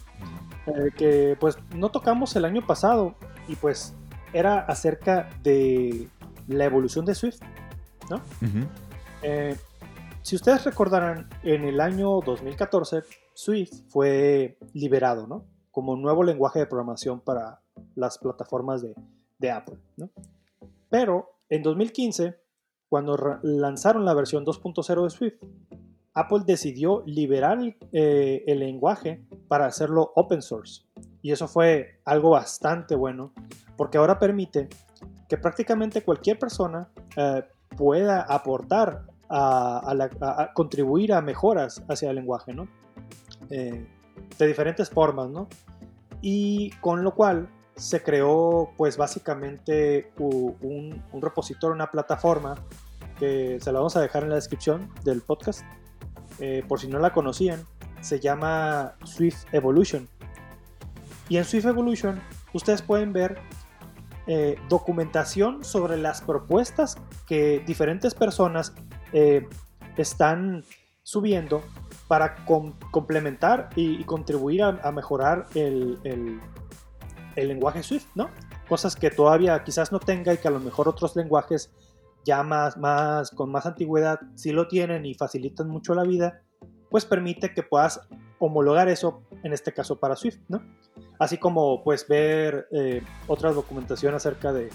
que 0.96 1.36
pues 1.40 1.58
no 1.74 1.90
tocamos 1.90 2.36
el 2.36 2.44
año 2.44 2.64
pasado 2.64 3.16
y 3.48 3.56
pues 3.56 3.94
era 4.32 4.60
acerca 4.60 5.28
de 5.42 6.08
la 6.46 6.64
evolución 6.64 7.04
de 7.04 7.14
Swift, 7.14 7.40
¿no? 8.08 8.22
Si 10.22 10.36
ustedes 10.36 10.64
recordarán, 10.64 11.28
en 11.42 11.64
el 11.64 11.80
año 11.80 12.20
2014 12.20 13.02
Swift 13.34 13.72
fue 13.88 14.58
liberado, 14.74 15.26
¿no? 15.26 15.46
Como 15.70 15.96
nuevo 15.96 16.22
lenguaje 16.22 16.58
de 16.58 16.66
programación 16.66 17.20
para 17.20 17.60
las 17.94 18.18
plataformas 18.18 18.82
de, 18.82 19.50
Apple. 19.50 19.78
Pero 20.90 21.30
en 21.48 21.62
2015, 21.62 22.36
cuando 22.88 23.16
lanzaron 23.42 24.04
la 24.04 24.12
versión 24.12 24.44
2.0 24.44 25.04
de 25.04 25.10
Swift, 25.10 25.42
Apple 26.12 26.40
decidió 26.44 27.02
liberar 27.06 27.58
eh, 27.92 28.44
el 28.46 28.58
lenguaje 28.58 29.24
para 29.48 29.66
hacerlo 29.66 30.12
open 30.16 30.42
source. 30.42 30.82
Y 31.22 31.32
eso 31.32 31.48
fue 31.48 32.00
algo 32.04 32.30
bastante 32.30 32.94
bueno, 32.94 33.32
porque 33.76 33.96
ahora 33.96 34.18
permite 34.18 34.68
que 35.28 35.38
prácticamente 35.38 36.02
cualquier 36.02 36.38
persona 36.38 36.90
eh, 37.16 37.44
pueda 37.76 38.22
aportar 38.22 39.06
a, 39.30 40.50
contribuir 40.54 41.12
a 41.12 41.22
mejoras 41.22 41.82
hacia 41.88 42.10
el 42.10 42.16
lenguaje, 42.16 42.52
¿no? 42.52 42.68
Eh, 43.50 43.86
de 44.38 44.46
diferentes 44.46 44.90
formas, 44.90 45.30
¿no? 45.30 45.48
Y 46.20 46.70
con 46.80 47.02
lo 47.02 47.14
cual 47.14 47.48
se 47.76 48.02
creó 48.02 48.72
pues 48.76 48.96
básicamente 48.96 50.12
un, 50.18 51.02
repositorio, 51.20 51.74
una 51.74 51.90
plataforma 51.90 52.56
que 53.18 53.58
se 53.60 53.72
la 53.72 53.78
vamos 53.78 53.96
a 53.96 54.00
dejar 54.00 54.24
en 54.24 54.30
la 54.30 54.34
descripción 54.34 54.90
del 55.04 55.22
podcast. 55.22 55.62
Eh, 56.38 56.64
por 56.66 56.80
si 56.80 56.88
no 56.88 56.98
la 56.98 57.12
conocían, 57.12 57.64
se 58.00 58.20
llama 58.20 58.94
Swift 59.04 59.44
Evolution. 59.52 60.08
Y 61.28 61.36
en 61.36 61.44
Swift 61.44 61.66
Evolution 61.66 62.20
ustedes 62.52 62.82
pueden 62.82 63.12
ver 63.12 63.38
eh, 64.26 64.56
documentación 64.68 65.64
sobre 65.64 65.96
las 65.96 66.20
propuestas 66.20 66.96
que 67.26 67.62
diferentes 67.66 68.14
personas 68.14 68.74
eh, 69.12 69.46
están 69.96 70.64
subiendo 71.02 71.62
para 72.08 72.44
complementar 72.90 73.70
y, 73.76 74.02
contribuir 74.04 74.62
a, 74.64 74.92
mejorar 74.92 75.46
el, 75.54 75.98
lenguaje 77.36 77.82
Swift, 77.82 78.08
¿no? 78.14 78.30
Cosas 78.68 78.96
que 78.96 79.10
todavía 79.10 79.62
quizás 79.62 79.92
no 79.92 80.00
tenga 80.00 80.34
y 80.34 80.38
que 80.38 80.48
a 80.48 80.50
lo 80.50 80.60
mejor 80.60 80.88
otros 80.88 81.14
lenguajes 81.14 81.72
ya 82.24 82.42
más, 82.42 82.76
más, 82.76 83.30
con 83.30 83.50
más 83.50 83.66
antigüedad 83.66 84.18
sí 84.34 84.52
lo 84.52 84.66
tienen 84.66 85.06
y 85.06 85.14
facilitan 85.14 85.68
mucho 85.68 85.94
la 85.94 86.02
vida, 86.02 86.42
pues 86.90 87.04
permite 87.04 87.54
que 87.54 87.62
puedas 87.62 88.00
homologar 88.40 88.88
eso, 88.88 89.22
en 89.44 89.52
este 89.52 89.72
caso 89.72 89.98
para 89.98 90.16
Swift, 90.16 90.38
¿no? 90.48 90.60
Así 91.18 91.38
como 91.38 91.84
pues 91.84 92.08
ver 92.08 92.66
eh, 92.72 93.02
otra 93.28 93.52
documentación 93.52 94.14
acerca 94.14 94.52
de 94.52 94.70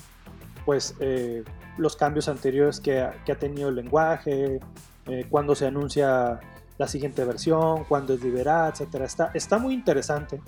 pues 0.65 0.95
eh, 0.99 1.43
los 1.77 1.95
cambios 1.95 2.27
anteriores 2.27 2.79
que, 2.79 2.99
ha 2.99 3.39
tenido 3.39 3.69
el 3.69 3.75
lenguaje, 3.75 4.59
eh, 5.07 5.25
cuando 5.29 5.55
se 5.55 5.67
anuncia 5.67 6.39
la 6.77 6.87
siguiente 6.87 7.23
versión, 7.23 7.85
cuando 7.85 8.13
es 8.13 8.23
liberada, 8.23 8.69
etcétera. 8.69 9.05
Está, 9.05 9.31
está 9.33 9.57
muy 9.57 9.73
interesante. 9.73 10.41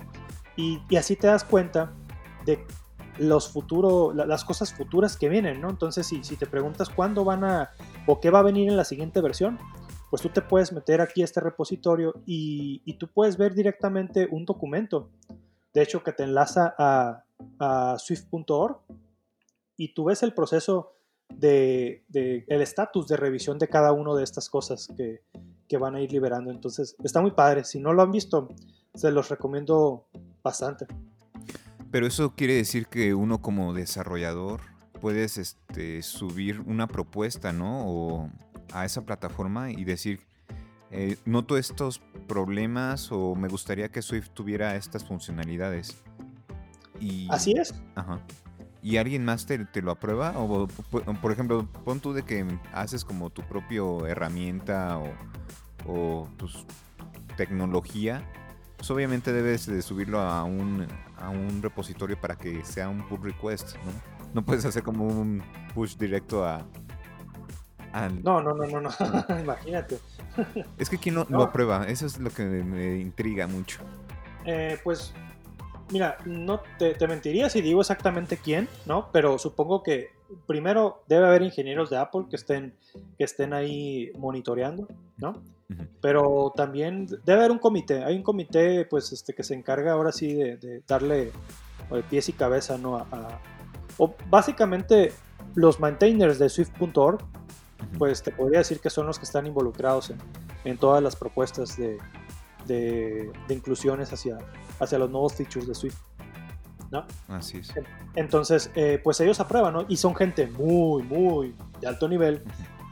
Y, 0.56 0.80
así 0.96 1.16
te 1.16 1.28
das 1.28 1.44
cuenta 1.44 1.92
de 2.44 2.66
los 3.18 3.48
futuros, 3.48 4.14
las 4.14 4.44
cosas 4.44 4.72
futuras 4.72 5.16
que 5.16 5.28
vienen, 5.28 5.60
¿no? 5.60 5.70
Entonces, 5.70 6.06
si, 6.06 6.22
si 6.24 6.36
te 6.36 6.46
preguntas 6.46 6.88
cuándo 6.88 7.24
van 7.24 7.44
a, 7.44 7.70
o 8.06 8.20
qué 8.20 8.30
va 8.30 8.40
a 8.40 8.42
venir 8.42 8.68
en 8.68 8.76
la 8.76 8.84
siguiente 8.84 9.20
versión, 9.20 9.58
pues 10.10 10.22
tú 10.22 10.28
te 10.30 10.42
puedes 10.42 10.72
meter 10.72 11.00
aquí 11.00 11.22
a 11.22 11.24
este 11.24 11.40
repositorio 11.40 12.14
y, 12.26 12.92
tú 12.98 13.08
puedes 13.08 13.36
ver 13.36 13.54
directamente 13.54 14.28
un 14.30 14.44
documento, 14.44 15.10
de 15.74 15.82
hecho, 15.82 16.02
que 16.02 16.12
te 16.12 16.24
enlaza 16.24 16.74
a, 16.78 17.24
swift.org 17.98 18.80
y 19.78 19.94
tú 19.94 20.04
ves 20.04 20.22
el 20.22 20.34
proceso 20.34 20.92
de, 21.30 22.04
el 22.12 22.60
estatus 22.60 23.06
de 23.08 23.16
revisión 23.16 23.58
de 23.58 23.68
cada 23.68 23.92
una 23.92 24.14
de 24.14 24.24
estas 24.24 24.50
cosas 24.50 24.88
que, 24.96 25.22
que 25.68 25.78
van 25.78 25.94
a 25.94 26.00
ir 26.00 26.12
liberando. 26.12 26.50
Entonces, 26.50 26.96
está 27.02 27.22
muy 27.22 27.30
padre. 27.30 27.64
Si 27.64 27.78
no 27.78 27.92
lo 27.92 28.02
han 28.02 28.10
visto, 28.10 28.48
se 28.94 29.10
los 29.12 29.28
recomiendo 29.28 30.08
bastante. 30.42 30.86
Pero 31.90 32.06
eso 32.06 32.34
quiere 32.34 32.54
decir 32.54 32.88
que 32.88 33.14
uno 33.14 33.40
como 33.40 33.72
desarrollador 33.72 34.60
puedes 35.00 35.38
este, 35.38 36.02
subir 36.02 36.60
una 36.60 36.88
propuesta, 36.88 37.52
¿no? 37.52 37.84
O 37.86 38.30
a 38.72 38.84
esa 38.84 39.06
plataforma 39.06 39.70
y 39.70 39.84
decir, 39.84 40.20
eh, 40.90 41.16
noto 41.24 41.56
estos 41.56 42.00
problemas 42.26 43.12
o 43.12 43.36
me 43.36 43.48
gustaría 43.48 43.90
que 43.90 44.02
Swift 44.02 44.30
tuviera 44.34 44.74
estas 44.74 45.04
funcionalidades. 45.04 46.02
Y, 47.00 47.28
Así 47.30 47.52
es. 47.52 47.74
Ajá. 47.94 48.20
¿Y 48.82 48.96
alguien 48.96 49.24
más 49.24 49.46
te, 49.46 49.66
lo 49.82 49.90
aprueba? 49.90 50.32
O, 50.36 50.68
por 51.20 51.32
ejemplo, 51.32 51.66
pon 51.84 52.00
tú 52.00 52.12
de 52.12 52.22
que 52.22 52.46
haces 52.72 53.04
como 53.04 53.30
tu 53.30 53.42
propio 53.42 54.06
herramienta 54.06 54.98
o, 54.98 55.12
o 55.86 56.28
pues, 56.38 56.64
tecnología 57.36 58.22
pues 58.78 58.90
obviamente 58.92 59.32
debes 59.32 59.66
de 59.66 59.82
subirlo 59.82 60.20
a 60.20 60.44
un, 60.44 60.86
a 61.18 61.28
un 61.30 61.60
repositorio 61.60 62.18
para 62.18 62.36
que 62.36 62.64
sea 62.64 62.88
un 62.88 63.06
pull 63.08 63.22
request, 63.22 63.74
¿no? 63.78 63.92
No 64.34 64.44
puedes 64.44 64.64
hacer 64.64 64.84
como 64.84 65.04
un 65.04 65.42
push 65.74 65.96
directo 65.96 66.46
a, 66.46 66.64
No, 68.22 68.40
no, 68.40 68.54
no, 68.54 68.66
no, 68.66 68.80
no. 68.80 68.90
Imagínate. 69.40 69.98
Es 70.78 70.88
que 70.88 70.96
quién 70.96 71.16
no, 71.16 71.26
lo 71.28 71.42
aprueba, 71.42 71.88
eso 71.88 72.06
es 72.06 72.18
lo 72.18 72.30
que 72.30 72.44
me 72.44 72.98
intriga 72.98 73.48
mucho. 73.48 73.80
Eh, 74.44 74.78
pues, 74.84 75.12
mira, 75.90 76.18
no 76.24 76.60
te, 76.78 76.94
mentiría 77.06 77.48
si 77.48 77.60
digo 77.60 77.80
exactamente 77.80 78.36
quién, 78.36 78.68
¿no? 78.86 79.10
Pero 79.12 79.38
supongo 79.38 79.82
que 79.82 80.08
primero 80.46 81.02
debe 81.06 81.26
haber 81.26 81.42
ingenieros 81.42 81.90
de 81.90 81.96
Apple 81.96 82.26
que 82.28 82.36
estén, 82.36 82.74
que 83.16 83.24
estén 83.24 83.52
ahí 83.52 84.10
monitoreando, 84.16 84.88
¿no? 85.16 85.42
Pero 86.00 86.52
también 86.56 87.06
debe 87.24 87.40
haber 87.40 87.50
un 87.50 87.58
comité. 87.58 88.04
Hay 88.04 88.16
un 88.16 88.22
comité, 88.22 88.86
pues, 88.86 89.12
este, 89.12 89.34
que 89.34 89.42
se 89.42 89.54
encarga 89.54 89.92
ahora 89.92 90.12
sí 90.12 90.34
de, 90.34 90.82
darle 90.86 91.32
de 91.90 92.02
pies 92.08 92.28
y 92.28 92.32
cabeza, 92.32 92.78
¿no? 92.78 93.06
o 94.00 94.14
básicamente 94.30 95.12
los 95.54 95.80
maintainers 95.80 96.38
de 96.38 96.48
Swift.org 96.48 97.18
pues 97.98 98.22
te 98.22 98.30
podría 98.30 98.58
decir 98.58 98.80
que 98.80 98.90
son 98.90 99.06
los 99.06 99.18
que 99.18 99.24
están 99.24 99.46
involucrados 99.46 100.12
en, 100.64 100.78
todas 100.78 101.02
las 101.02 101.16
propuestas 101.16 101.76
de, 101.76 101.98
de, 102.68 103.32
inclusiones 103.48 104.12
hacia, 104.12 104.38
hacia 104.78 104.98
los 104.98 105.10
nuevos 105.10 105.34
features 105.34 105.66
de 105.66 105.74
Swift. 105.74 105.98
¿no? 106.90 107.04
Así 107.26 107.58
es. 107.58 107.72
Entonces, 108.14 108.70
eh, 108.74 109.00
pues 109.02 109.20
ellos 109.20 109.40
aprueban, 109.40 109.74
¿no? 109.74 109.84
Y 109.88 109.96
son 109.96 110.14
gente 110.14 110.46
muy, 110.46 111.02
muy 111.02 111.54
de 111.80 111.86
alto 111.88 112.08
nivel, 112.08 112.42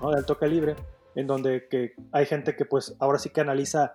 ¿no? 0.02 0.10
De 0.10 0.18
alto 0.18 0.36
calibre, 0.36 0.76
en 1.14 1.26
donde 1.26 1.66
que 1.68 1.94
hay 2.12 2.26
gente 2.26 2.56
que 2.56 2.66
pues 2.66 2.94
ahora 2.98 3.18
sí 3.18 3.30
que 3.30 3.40
analiza 3.40 3.94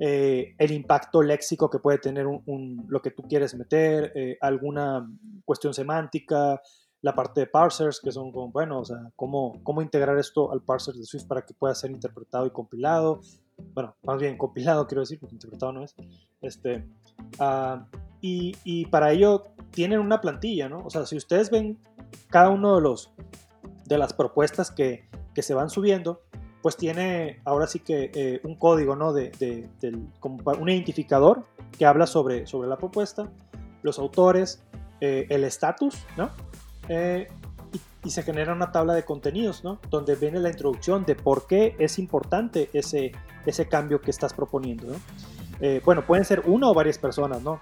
eh, 0.00 0.54
el 0.58 0.72
impacto 0.72 1.22
léxico 1.22 1.68
que 1.68 1.78
puede 1.78 1.98
tener 1.98 2.26
un, 2.26 2.86
lo 2.88 3.02
que 3.02 3.10
tú 3.10 3.24
quieres 3.24 3.54
meter, 3.54 4.12
eh, 4.14 4.38
alguna 4.40 5.06
cuestión 5.44 5.74
semántica, 5.74 6.60
la 7.02 7.14
parte 7.14 7.40
de 7.40 7.46
parsers, 7.46 8.00
que 8.00 8.12
son 8.12 8.32
como, 8.32 8.50
bueno, 8.50 8.80
o 8.80 8.84
sea, 8.84 9.10
cómo, 9.16 9.60
cómo 9.62 9.82
integrar 9.82 10.18
esto 10.18 10.52
al 10.52 10.62
parser 10.62 10.94
de 10.94 11.04
Swift 11.04 11.26
para 11.26 11.42
que 11.42 11.52
pueda 11.52 11.74
ser 11.74 11.90
interpretado 11.90 12.46
y 12.46 12.50
compilado. 12.50 13.20
Bueno, 13.74 13.96
más 14.02 14.18
bien 14.20 14.36
compilado, 14.36 14.86
quiero 14.86 15.00
decir, 15.00 15.18
porque 15.18 15.34
interpretado 15.34 15.72
no 15.72 15.82
es. 15.82 15.94
Este, 16.40 16.84
uh, 17.38 17.80
y, 18.20 18.56
y, 18.64 18.86
para 18.86 19.12
ello 19.12 19.44
tienen 19.70 20.00
una 20.00 20.20
plantilla, 20.20 20.68
¿no? 20.68 20.84
O 20.84 20.90
sea, 20.90 21.06
si 21.06 21.16
ustedes 21.16 21.50
ven 21.50 21.78
cada 22.28 22.50
uno 22.50 22.76
de 22.76 22.82
los 22.82 23.12
de 23.86 23.98
las 23.98 24.12
propuestas 24.12 24.70
que, 24.70 25.08
que 25.34 25.42
se 25.42 25.54
van 25.54 25.70
subiendo, 25.70 26.20
pues 26.62 26.76
tiene 26.76 27.40
ahora 27.44 27.66
sí 27.66 27.80
que 27.80 28.10
eh, 28.14 28.40
un 28.44 28.54
código, 28.54 28.96
¿no? 28.96 29.12
De, 29.12 29.30
de, 29.38 29.98
como 30.20 30.38
un 30.58 30.68
identificador 30.68 31.44
que 31.76 31.84
habla 31.84 32.06
sobre, 32.06 32.46
sobre 32.46 32.68
la 32.68 32.76
propuesta, 32.76 33.30
los 33.82 33.98
autores, 33.98 34.62
eh, 35.00 35.26
el 35.28 35.44
estatus, 35.44 36.06
¿no? 36.16 36.30
Eh, 36.88 37.26
y, 38.04 38.10
se 38.10 38.22
genera 38.22 38.52
una 38.52 38.72
tabla 38.72 38.94
de 38.94 39.04
contenidos, 39.04 39.64
¿no? 39.64 39.80
Donde 39.90 40.14
viene 40.16 40.38
la 40.40 40.48
introducción 40.48 41.04
de 41.04 41.14
por 41.14 41.46
qué 41.46 41.76
es 41.78 41.98
importante 41.98 42.70
ese, 42.72 43.12
ese 43.46 43.68
cambio 43.68 44.00
que 44.00 44.10
estás 44.10 44.34
proponiendo. 44.34 44.94
Eh, 45.60 45.80
bueno, 45.84 46.04
pueden 46.04 46.24
ser 46.24 46.42
una 46.46 46.68
o 46.68 46.74
varias 46.74 46.98
personas, 46.98 47.42
¿no? 47.42 47.60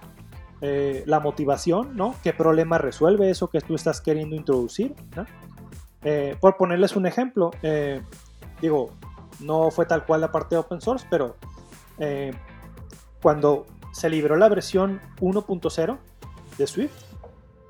Eh, 0.61 1.03
la 1.05 1.19
motivación, 1.19 1.95
¿no? 1.95 2.15
¿Qué 2.23 2.33
problema 2.33 2.77
resuelve 2.77 3.29
eso 3.29 3.49
que 3.49 3.61
tú 3.61 3.75
estás 3.75 4.01
queriendo 4.01 4.35
introducir? 4.35 4.95
¿no? 5.15 5.25
por 6.39 6.57
ponerles 6.57 6.95
un 6.95 7.05
ejemplo, 7.05 7.51
digo, 8.59 8.89
no 9.39 9.69
fue 9.69 9.85
tal 9.85 10.03
cual 10.03 10.21
la 10.21 10.31
parte 10.31 10.55
de 10.55 10.59
open 10.59 10.81
source, 10.81 11.05
pero 11.11 11.35
cuando 13.21 13.67
se 13.91 14.09
liberó 14.09 14.35
la 14.35 14.49
versión 14.49 14.99
1.0 15.19 15.97
de 16.57 16.67
Swift, 16.67 16.91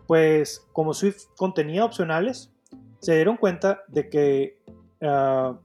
pues 0.07 0.65
como 0.71 0.93
Swift 0.93 1.25
contenía 1.35 1.85
opcionales, 1.85 2.51
se 3.01 3.15
dieron 3.15 3.37
cuenta 3.37 3.81
de 3.87 4.09
que, 4.09 4.59
ah, 5.01 5.55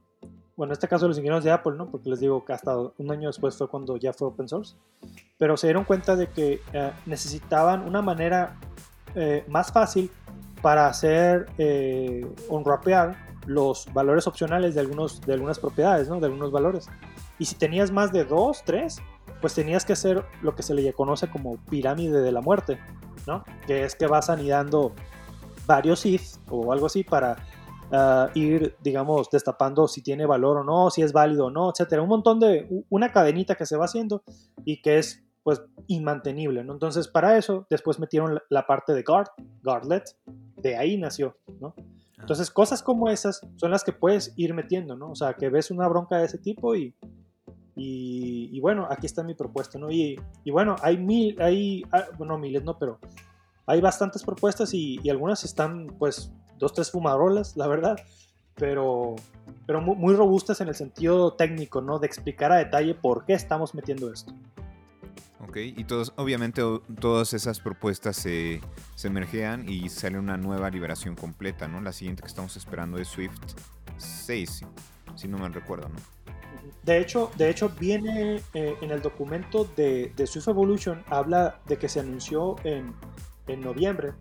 bueno, 0.57 0.71
en 0.71 0.73
este 0.73 0.89
caso 0.89 1.07
los 1.07 1.19
ingenieros 1.19 1.45
de 1.45 1.51
Apple, 1.51 1.75
¿no? 1.77 1.91
Porque 1.91 2.09
les 2.09 2.19
digo 2.19 2.45
que 2.45 2.55
hasta 2.55 2.77
un 2.77 3.11
año 3.11 3.29
después 3.29 3.57
fue 3.57 3.69
cuando 3.69 3.97
ya 3.99 4.13
fue 4.13 4.29
open 4.29 4.49
source, 4.49 4.75
pero 5.39 5.57
se 5.57 5.67
dieron 5.67 5.85
cuenta 5.85 6.17
de 6.17 6.29
que 6.29 6.61
ah, 6.75 6.93
necesitaban 7.05 7.87
una 7.87 8.01
manera 8.01 8.59
eh, 9.15 9.45
más 9.49 9.71
fácil 9.71 10.11
para 10.63 10.89
hacer 10.89 11.47
eh, 11.59 12.27
unwrapear 12.49 13.17
los 13.47 13.87
valores 13.93 14.27
opcionales 14.27 14.75
de, 14.75 14.81
algunos, 14.81 15.21
de 15.21 15.35
algunas 15.35 15.59
propiedades, 15.59 16.09
¿no? 16.09 16.19
De 16.19 16.27
algunos 16.27 16.51
valores. 16.51 16.89
Y 17.39 17.45
si 17.45 17.55
tenías 17.55 17.91
más 17.91 18.13
de 18.13 18.25
dos, 18.25 18.63
tres, 18.65 18.99
pues 19.41 19.55
tenías 19.55 19.85
que 19.85 19.93
hacer 19.93 20.25
lo 20.41 20.55
que 20.55 20.63
se 20.63 20.75
le 20.75 20.93
conoce 20.95 21.29
como 21.29 21.59
pirámide 21.59 22.21
de 22.23 22.33
la 22.33 22.41
muerte, 22.41 22.81
¿no? 23.27 23.45
Que 23.67 23.85
es 23.85 23.95
que 23.95 24.07
vas 24.07 24.31
anidando 24.31 24.95
varios 25.67 26.07
if 26.07 26.37
o 26.49 26.73
algo 26.73 26.87
así 26.87 27.05
para 27.05 27.37
ah, 27.93 28.31
ir, 28.35 28.77
digamos, 28.83 29.29
destapando 29.31 29.89
si 29.89 30.03
tiene 30.03 30.27
valor 30.27 30.59
o 30.59 30.65
no, 30.65 30.91
si 30.91 31.03
es 31.03 31.13
válido 31.13 31.47
o 31.47 31.51
no, 31.51 31.71
etcétera. 31.71 32.03
Un 32.03 32.09
montón 32.09 32.41
de, 32.41 32.85
una 32.89 33.13
cadenita 33.13 33.55
que 33.55 33.67
se 33.67 33.77
va 33.77 33.87
haciendo 33.87 34.23
y 34.65 34.81
que 34.83 34.99
es, 34.99 35.25
pues, 35.43 35.63
inmantenible, 35.87 36.65
¿no? 36.65 36.73
Entonces, 36.73 37.09
para 37.09 37.37
eso, 37.37 37.67
después 37.71 37.99
metieron 37.99 38.41
la 38.51 38.67
parte 38.67 38.93
de 38.95 39.03
guard, 39.03 39.29
guardlet, 39.63 40.05
de 40.57 40.77
ahí 40.77 40.97
nació, 40.97 41.37
¿no? 41.61 41.75
Ah. 41.79 41.83
Entonces, 42.21 42.51
cosas 42.51 42.83
como 42.83 43.09
esas 43.09 43.41
son 43.57 43.71
las 43.71 43.85
que 43.85 43.93
puedes 43.93 44.33
ir 44.37 44.55
metiendo, 44.55 44.97
¿no? 44.97 45.11
O 45.11 45.15
sea, 45.15 45.35
que 45.35 45.49
ves 45.49 45.71
una 45.71 45.87
bronca 45.87 46.19
de 46.19 46.27
ese 46.27 46.39
tipo 46.39 46.75
y, 46.75 46.95
y, 47.79 48.59
bueno, 48.61 48.89
aquí 48.91 49.07
está 49.07 49.23
mi 49.23 49.35
propuesta, 49.35 49.79
¿no? 49.79 49.91
Y, 49.91 50.19
bueno, 50.51 50.77
hay 50.83 50.97
mil, 50.97 51.41
hay, 51.41 51.85
ah, 51.93 52.07
bueno, 52.17 52.39
miles, 52.39 52.65
¿no? 52.65 52.79
Pero 52.79 52.99
hay 53.67 53.81
bastantes 53.81 54.23
propuestas 54.23 54.73
y, 54.73 54.99
algunas 55.11 55.45
están, 55.45 55.89
pues, 55.99 56.33
dos, 56.59 56.73
tres 56.73 56.91
fumarolas, 56.91 57.57
la 57.57 57.67
verdad, 57.67 57.97
pero, 58.55 59.17
pero 59.67 59.81
muy, 59.81 60.15
robustas 60.15 60.61
en 60.61 60.69
el 60.69 60.75
sentido 60.75 61.35
técnico, 61.35 61.81
¿no? 61.81 61.99
De 61.99 62.07
explicar 62.07 62.53
a 62.53 62.57
detalle 62.57 62.95
por 62.95 63.25
qué 63.25 63.35
estamos 63.35 63.75
metiendo 63.75 64.13
esto. 64.13 64.33
Ok, 65.47 65.59
y 65.59 65.85
todos, 65.85 66.13
obviamente 66.17 66.63
todas 67.01 67.35
esas 67.35 67.61
propuestas 67.61 68.17
se, 68.17 68.61
se 68.95 69.11
mergean 69.11 69.69
y 69.69 69.89
sale 69.91 70.19
una 70.19 70.37
nueva 70.37 70.71
liberación 70.71 71.15
completa, 71.15 71.69
¿no? 71.69 71.81
La 71.81 71.93
siguiente 71.93 72.23
que 72.23 72.29
estamos 72.29 72.57
esperando 72.57 72.99
es 72.99 73.09
Swift 73.09 73.39
6, 73.99 74.63
si 75.15 75.29
no 75.29 75.39
me 75.39 75.49
recuerdo, 75.49 75.89
¿no? 75.89 75.97
De 76.83 76.99
hecho, 76.99 77.31
de 77.37 77.51
hecho 77.51 77.69
viene 77.69 78.41
eh, 78.55 78.77
en 78.81 78.91
el 78.91 79.03
documento 79.03 79.69
de, 79.77 80.13
Swift 80.27 80.49
Evolution, 80.49 81.03
habla 81.09 81.61
de 81.67 81.79
que 81.79 81.89
se 81.89 82.01
anunció 82.01 82.57
en, 82.65 82.95
noviembre 83.57 84.15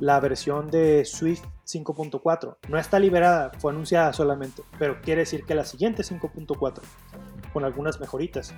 la 0.00 0.18
versión 0.20 0.70
de 0.70 1.04
Swift 1.04 1.44
5.4. 1.64 2.56
No 2.68 2.78
está 2.78 2.98
liberada, 2.98 3.52
fue 3.58 3.72
anunciada 3.72 4.12
solamente, 4.12 4.62
pero 4.78 5.00
quiere 5.00 5.20
decir 5.20 5.44
que 5.44 5.54
la 5.54 5.64
siguiente 5.64 6.02
5.4, 6.02 6.80
con 7.52 7.64
algunas 7.64 8.00
mejoritas. 8.00 8.54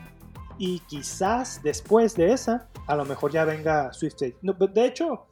Y 0.57 0.81
quizás 0.81 1.63
después 1.63 2.15
de 2.15 2.33
esa, 2.33 2.69
a 2.87 2.97
lo 2.97 3.05
mejor 3.05 3.33
ya 3.33 3.45
venga 3.45 3.93
Swift 3.93 4.15
6. 4.17 4.35
de 4.73 4.87
hecho, 4.87 5.27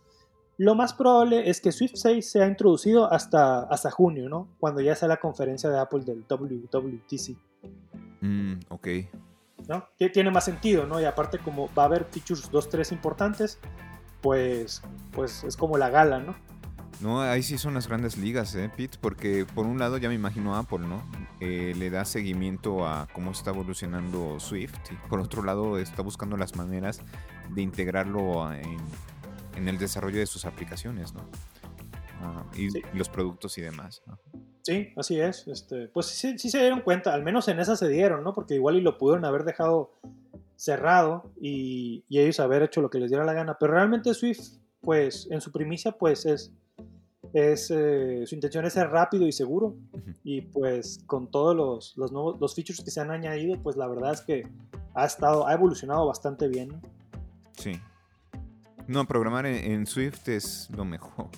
lo 0.59 0.75
más 0.75 0.93
probable 0.93 1.49
es 1.49 1.61
que 1.61 1.73
Swift 1.73 1.95
6 1.95 2.31
sea 2.31 2.47
introducido 2.47 3.11
hasta, 3.11 3.61
hasta 3.63 3.91
junio, 3.91 4.29
¿no? 4.29 4.49
Cuando 4.59 4.81
ya 4.81 4.95
sea 4.95 5.09
la 5.09 5.19
conferencia 5.19 5.71
de 5.71 5.79
Apple 5.79 6.05
del 6.05 6.25
WWTC. 6.29 7.37
Mm, 8.21 8.55
ok. 8.69 8.89
¿No? 9.69 9.89
Que 9.97 10.11
tiene 10.11 10.31
más 10.31 10.45
sentido, 10.45 10.87
¿no? 10.87 11.01
Y 11.01 11.05
aparte 11.05 11.39
como 11.39 11.73
va 11.75 11.85
a 11.85 11.87
haber 11.87 12.05
features 12.05 12.51
2, 12.51 12.69
3 12.69 12.93
importantes, 12.93 13.59
pues, 14.23 14.83
pues 15.11 15.45
es 15.45 15.57
como 15.57 15.77
la 15.77 15.91
gala, 15.91 16.21
¿no? 16.21 16.35
No, 17.01 17.21
ahí 17.21 17.43
sí 17.43 17.59
son 17.59 17.75
las 17.75 17.89
grandes 17.89 18.17
ligas, 18.17 18.55
¿eh, 18.55 18.71
Pete? 18.75 18.97
Porque 19.01 19.45
por 19.45 19.67
un 19.67 19.81
lado 19.81 19.99
ya 19.99 20.09
me 20.09 20.15
imagino 20.15 20.55
Apple, 20.57 20.79
¿no? 20.79 21.03
Eh, 21.41 21.75
le 21.77 21.91
da 21.91 22.05
seguimiento 22.05 22.87
a 22.87 23.09
cómo 23.13 23.33
está 23.33 23.51
evolucionando 23.51 24.39
Swift 24.39 24.79
y 24.93 25.09
por 25.09 25.19
otro 25.19 25.43
lado 25.43 25.79
está 25.79 26.03
buscando 26.03 26.37
las 26.37 26.55
maneras 26.55 27.01
de 27.51 27.63
integrarlo 27.63 28.53
en, 28.55 28.77
en 29.57 29.69
el 29.69 29.79
desarrollo 29.79 30.21
de 30.21 30.27
sus 30.27 30.45
aplicaciones, 30.45 31.13
¿no? 31.13 31.23
Ah, 32.21 32.45
y 32.57 32.69
los 32.97 33.09
productos 33.09 33.59
y 33.59 33.63
demás. 33.63 34.03
¿no? 34.07 34.17
Sí, 34.63 34.93
así 34.97 35.21
es. 35.21 35.49
Este, 35.49 35.89
pues 35.89 36.07
sí, 36.07 36.39
sí, 36.39 36.49
se 36.49 36.61
dieron 36.61 36.83
cuenta, 36.83 37.13
al 37.13 37.25
menos 37.25 37.49
en 37.49 37.59
esa 37.59 37.75
se 37.75 37.89
dieron, 37.89 38.23
¿no? 38.23 38.33
Porque 38.33 38.55
igual 38.55 38.77
y 38.77 38.81
lo 38.81 38.97
pudieron 38.97 39.25
haber 39.25 39.43
dejado 39.43 39.93
cerrado 40.63 41.33
y, 41.41 42.05
ellos 42.09 42.39
haber 42.39 42.63
hecho 42.63 42.81
lo 42.81 42.89
que 42.89 43.01
les 43.01 43.11
diera 43.11 43.25
la 43.25 43.33
gana. 43.33 43.57
Pero 43.59 43.73
realmente 43.73 44.15
Swift, 44.15 44.59
pues 44.81 45.27
en 45.31 45.41
su 45.41 45.51
primicia, 45.51 45.91
pues 45.91 46.25
es, 46.25 46.53
es 47.33 47.73
eh, 47.73 48.23
su 48.27 48.35
intención 48.37 48.65
es 48.65 48.75
ser 48.75 48.89
rápido 48.89 49.27
y 49.27 49.33
seguro. 49.33 49.75
Y 50.23 50.43
pues 50.43 51.03
con 51.07 51.31
todos 51.33 51.57
los, 51.57 51.97
los, 51.97 52.13
nuevos 52.13 52.41
los 52.41 52.55
features 52.55 52.83
que 52.85 52.93
se 52.93 53.01
han 53.01 53.11
añadido, 53.11 53.61
pues 53.61 53.77
la 53.77 53.89
verdad 53.89 54.13
es 54.13 54.21
que 54.21 54.47
ha 54.95 55.05
estado, 55.05 55.49
ha 55.49 55.53
evolucionado 55.53 56.07
bastante 56.07 56.47
bien. 56.47 56.81
Sí. 57.57 57.73
No, 58.87 59.05
programar 59.07 59.47
en 59.47 59.87
Swift 59.87 60.29
es 60.29 60.69
lo 60.77 60.85
mejor. 60.85 61.29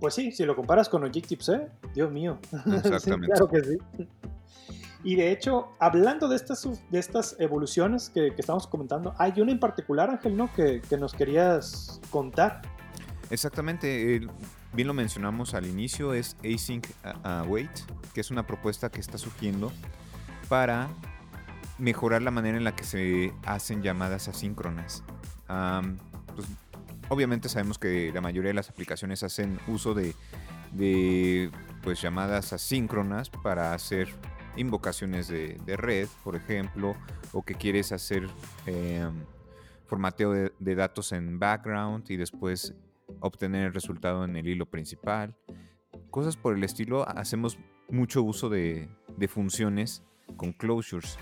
Pues 0.00 0.14
sí, 0.14 0.32
si 0.32 0.44
lo 0.44 0.54
comparas 0.56 0.88
con 0.88 1.04
Objective-C, 1.04 1.68
Dios 1.94 2.10
mío. 2.10 2.38
Exactamente. 2.66 3.28
claro 3.28 3.48
que 3.48 3.62
sí. 3.62 3.78
Y 5.04 5.16
de 5.16 5.32
hecho, 5.32 5.68
hablando 5.80 6.28
de 6.28 6.36
estas, 6.36 6.68
de 6.90 6.98
estas 6.98 7.36
evoluciones 7.38 8.10
que, 8.10 8.28
estamos 8.36 8.66
comentando, 8.66 9.14
hay 9.18 9.40
una 9.40 9.50
en 9.50 9.58
particular, 9.58 10.10
Ángel, 10.10 10.36
¿no? 10.36 10.52
Que, 10.54 10.80
nos 10.98 11.12
querías 11.12 12.00
contar. 12.10 12.62
Exactamente. 13.30 14.20
bien 14.72 14.88
lo 14.88 14.94
mencionamos 14.94 15.54
al 15.54 15.66
inicio, 15.66 16.14
es 16.14 16.36
Async 16.44 16.86
Await, 17.24 17.70
que 18.14 18.20
es 18.20 18.30
una 18.30 18.46
propuesta 18.46 18.90
que 18.90 19.00
está 19.00 19.18
surgiendo 19.18 19.72
para 20.48 20.88
mejorar 21.78 22.22
la 22.22 22.30
manera 22.30 22.56
en 22.56 22.64
la 22.64 22.76
que 22.76 22.84
se 22.84 23.32
hacen 23.44 23.82
llamadas 23.82 24.28
asíncronas. 24.28 25.02
Pues, 25.46 26.46
obviamente 27.08 27.48
sabemos 27.48 27.78
que 27.78 28.12
la 28.14 28.20
mayoría 28.20 28.50
de 28.50 28.54
las 28.54 28.70
aplicaciones 28.70 29.22
hacen 29.22 29.58
uso 29.66 29.94
de, 29.94 31.50
pues, 31.82 32.00
llamadas 32.00 32.52
asíncronas 32.52 33.30
para 33.30 33.74
hacer 33.74 34.08
invocaciones 34.56 35.28
de, 35.28 35.58
red, 35.76 36.08
por 36.24 36.36
ejemplo, 36.36 36.94
o 37.32 37.42
que 37.42 37.54
quieres 37.54 37.92
hacer 37.92 38.28
em, 38.66 39.24
formateo 39.86 40.32
de, 40.32 40.74
datos 40.74 41.12
en 41.12 41.38
background 41.38 42.10
y 42.10 42.16
después 42.16 42.74
obtener 43.20 43.66
el 43.66 43.74
resultado 43.74 44.24
en 44.24 44.36
el 44.36 44.48
hilo 44.48 44.66
principal. 44.66 45.34
Cosas 46.10 46.36
por 46.36 46.56
el 46.56 46.64
estilo, 46.64 47.08
hacemos 47.08 47.58
mucho 47.88 48.22
uso 48.22 48.48
de, 48.48 48.88
funciones 49.28 50.02
con 50.36 50.52
closures. 50.52 51.16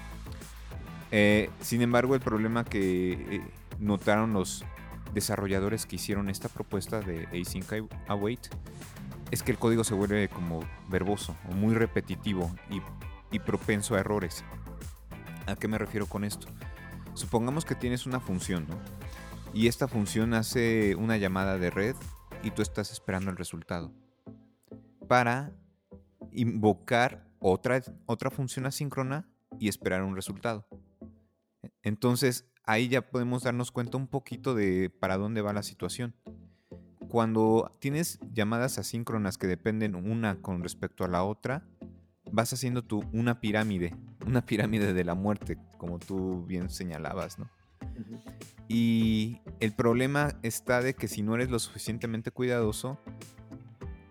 Eh, 1.10 1.50
sin 1.60 1.82
embargo, 1.82 2.14
el 2.14 2.20
problema 2.20 2.64
que 2.64 3.12
eh, 3.12 3.42
notaron 3.78 4.32
los 4.32 4.64
desarrolladores 5.12 5.86
que 5.86 5.96
hicieron 5.96 6.30
esta 6.30 6.48
propuesta 6.48 7.00
de 7.00 7.26
Async 7.26 7.72
Await 8.06 8.48
es 9.30 9.42
que 9.42 9.52
el 9.52 9.58
código 9.58 9.84
se 9.84 9.94
vuelve 9.94 10.28
como 10.28 10.60
verboso 10.88 11.36
o 11.48 11.52
muy 11.54 11.74
repetitivo 11.74 12.50
y, 12.70 12.80
y 13.30 13.38
propenso 13.38 13.94
a 13.94 14.00
errores. 14.00 14.44
¿A 15.46 15.56
qué 15.56 15.68
me 15.68 15.78
refiero 15.78 16.06
con 16.06 16.24
esto? 16.24 16.48
Supongamos 17.14 17.64
que 17.64 17.74
tienes 17.74 18.06
una 18.06 18.20
función. 18.20 18.66
Y 19.52 19.66
esta 19.66 19.88
función 19.88 20.34
hace 20.34 20.94
una 20.94 21.16
llamada 21.16 21.58
de 21.58 21.70
red 21.70 21.96
y 22.42 22.50
tú 22.50 22.62
estás 22.62 22.92
esperando 22.92 23.30
el 23.30 23.36
resultado. 23.36 23.92
Para 25.08 25.52
invocar 26.32 27.26
otra, 27.40 27.82
otra 28.06 28.30
función 28.30 28.66
asíncrona 28.66 29.28
y 29.58 29.68
esperar 29.68 30.02
un 30.02 30.14
resultado. 30.14 30.66
Entonces, 31.82 32.46
ahí 32.64 32.88
ya 32.88 33.10
podemos 33.10 33.42
darnos 33.42 33.72
cuenta 33.72 33.96
un 33.96 34.06
poquito 34.06 34.54
de 34.54 34.90
para 34.90 35.16
dónde 35.16 35.42
va 35.42 35.52
la 35.52 35.62
situación. 35.62 36.14
Cuando 37.08 37.76
tienes 37.80 38.20
llamadas 38.32 38.78
asíncronas 38.78 39.36
que 39.36 39.48
dependen 39.48 39.96
una 39.96 40.40
con 40.40 40.62
respecto 40.62 41.04
a 41.04 41.08
la 41.08 41.24
otra, 41.24 41.66
vas 42.32 42.52
haciendo 42.52 42.82
tú 42.82 43.04
una 43.12 43.40
pirámide, 43.40 43.94
una 44.26 44.44
pirámide 44.44 44.92
de 44.92 45.04
la 45.04 45.14
muerte, 45.14 45.58
como 45.78 45.98
tú 45.98 46.44
bien 46.46 46.70
señalabas, 46.70 47.38
¿no? 47.38 47.48
Y 48.68 49.40
el 49.58 49.72
problema 49.72 50.34
está 50.42 50.80
de 50.80 50.94
que 50.94 51.08
si 51.08 51.22
no 51.22 51.34
eres 51.34 51.50
lo 51.50 51.58
suficientemente 51.58 52.30
cuidadoso, 52.30 52.98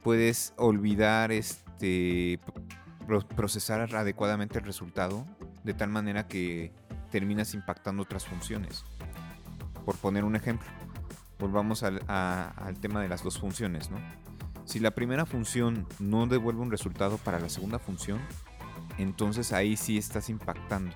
puedes 0.04 0.54
olvidar 0.58 1.32
este 1.32 2.40
procesar 3.36 3.96
adecuadamente 3.96 4.60
el 4.60 4.66
resultado 4.66 5.26
de 5.64 5.74
tal 5.74 5.90
manera 5.90 6.28
que 6.28 6.72
terminas 7.10 7.54
impactando 7.54 8.04
otras 8.04 8.26
funciones. 8.26 8.84
Por 9.86 9.96
poner 9.98 10.24
un 10.24 10.36
ejemplo, 10.36 10.68
volvamos 11.40 11.84
al, 11.84 12.02
al 12.08 12.80
tema 12.80 13.02
de 13.02 13.08
las 13.08 13.24
dos 13.24 13.40
funciones, 13.40 13.90
¿no? 13.90 13.98
Si 14.70 14.80
la 14.80 14.92
primera 14.92 15.26
función 15.26 15.88
no 15.98 16.28
devuelve 16.28 16.62
un 16.62 16.70
resultado 16.70 17.18
para 17.18 17.40
la 17.40 17.50
segunda 17.50 17.80
función, 17.80 18.20
entonces 19.00 19.52
ahí 19.52 19.76
sí 19.76 19.98
estás 19.98 20.30
impactando. 20.30 20.96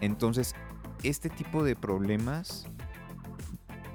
Entonces, 0.00 0.56
este 1.04 1.30
tipo 1.30 1.62
de 1.62 1.76
problemas 1.76 2.66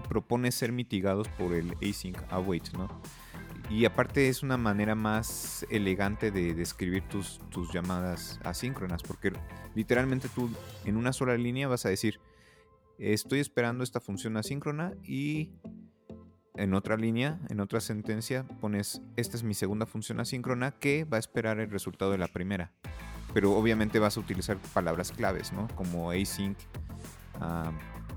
propone 0.07 0.49
ser 0.53 0.71
mitigados 0.71 1.27
por 1.27 1.51
el 1.51 1.75
async 1.81 2.17
await, 2.29 2.71
¿no? 2.71 2.87
Y 3.69 3.83
aparte 3.83 4.29
es 4.29 4.43
una 4.43 4.55
manera 4.55 4.95
más 4.95 5.65
elegante 5.69 6.31
de 6.31 6.53
describir 6.53 7.03
tus, 7.09 7.39
tus 7.49 7.69
llamadas 7.73 8.39
asíncronas, 8.45 9.03
porque 9.03 9.33
literalmente 9.75 10.29
tú 10.29 10.49
en 10.85 10.95
una 10.95 11.11
sola 11.11 11.35
línea 11.35 11.67
vas 11.67 11.85
a 11.85 11.89
decir, 11.89 12.21
estoy 12.97 13.41
esperando 13.41 13.83
esta 13.83 13.99
función 13.99 14.37
asíncrona 14.37 14.93
y 15.03 15.51
en 16.55 16.73
otra 16.73 16.97
línea, 16.97 17.39
en 17.49 17.59
otra 17.59 17.81
sentencia, 17.81 18.45
pones, 18.61 19.01
esta 19.15 19.37
es 19.37 19.43
mi 19.43 19.53
segunda 19.53 19.85
función 19.85 20.19
asíncrona 20.19 20.71
que 20.71 21.05
va 21.05 21.17
a 21.17 21.19
esperar 21.19 21.59
el 21.59 21.69
resultado 21.69 22.11
de 22.11 22.17
la 22.17 22.27
primera. 22.27 22.71
Pero 23.33 23.53
obviamente 23.53 23.97
vas 23.99 24.17
a 24.17 24.19
utilizar 24.19 24.57
palabras 24.73 25.11
claves, 25.11 25.51
¿no? 25.53 25.67
Como 25.75 26.11
async, 26.11 26.57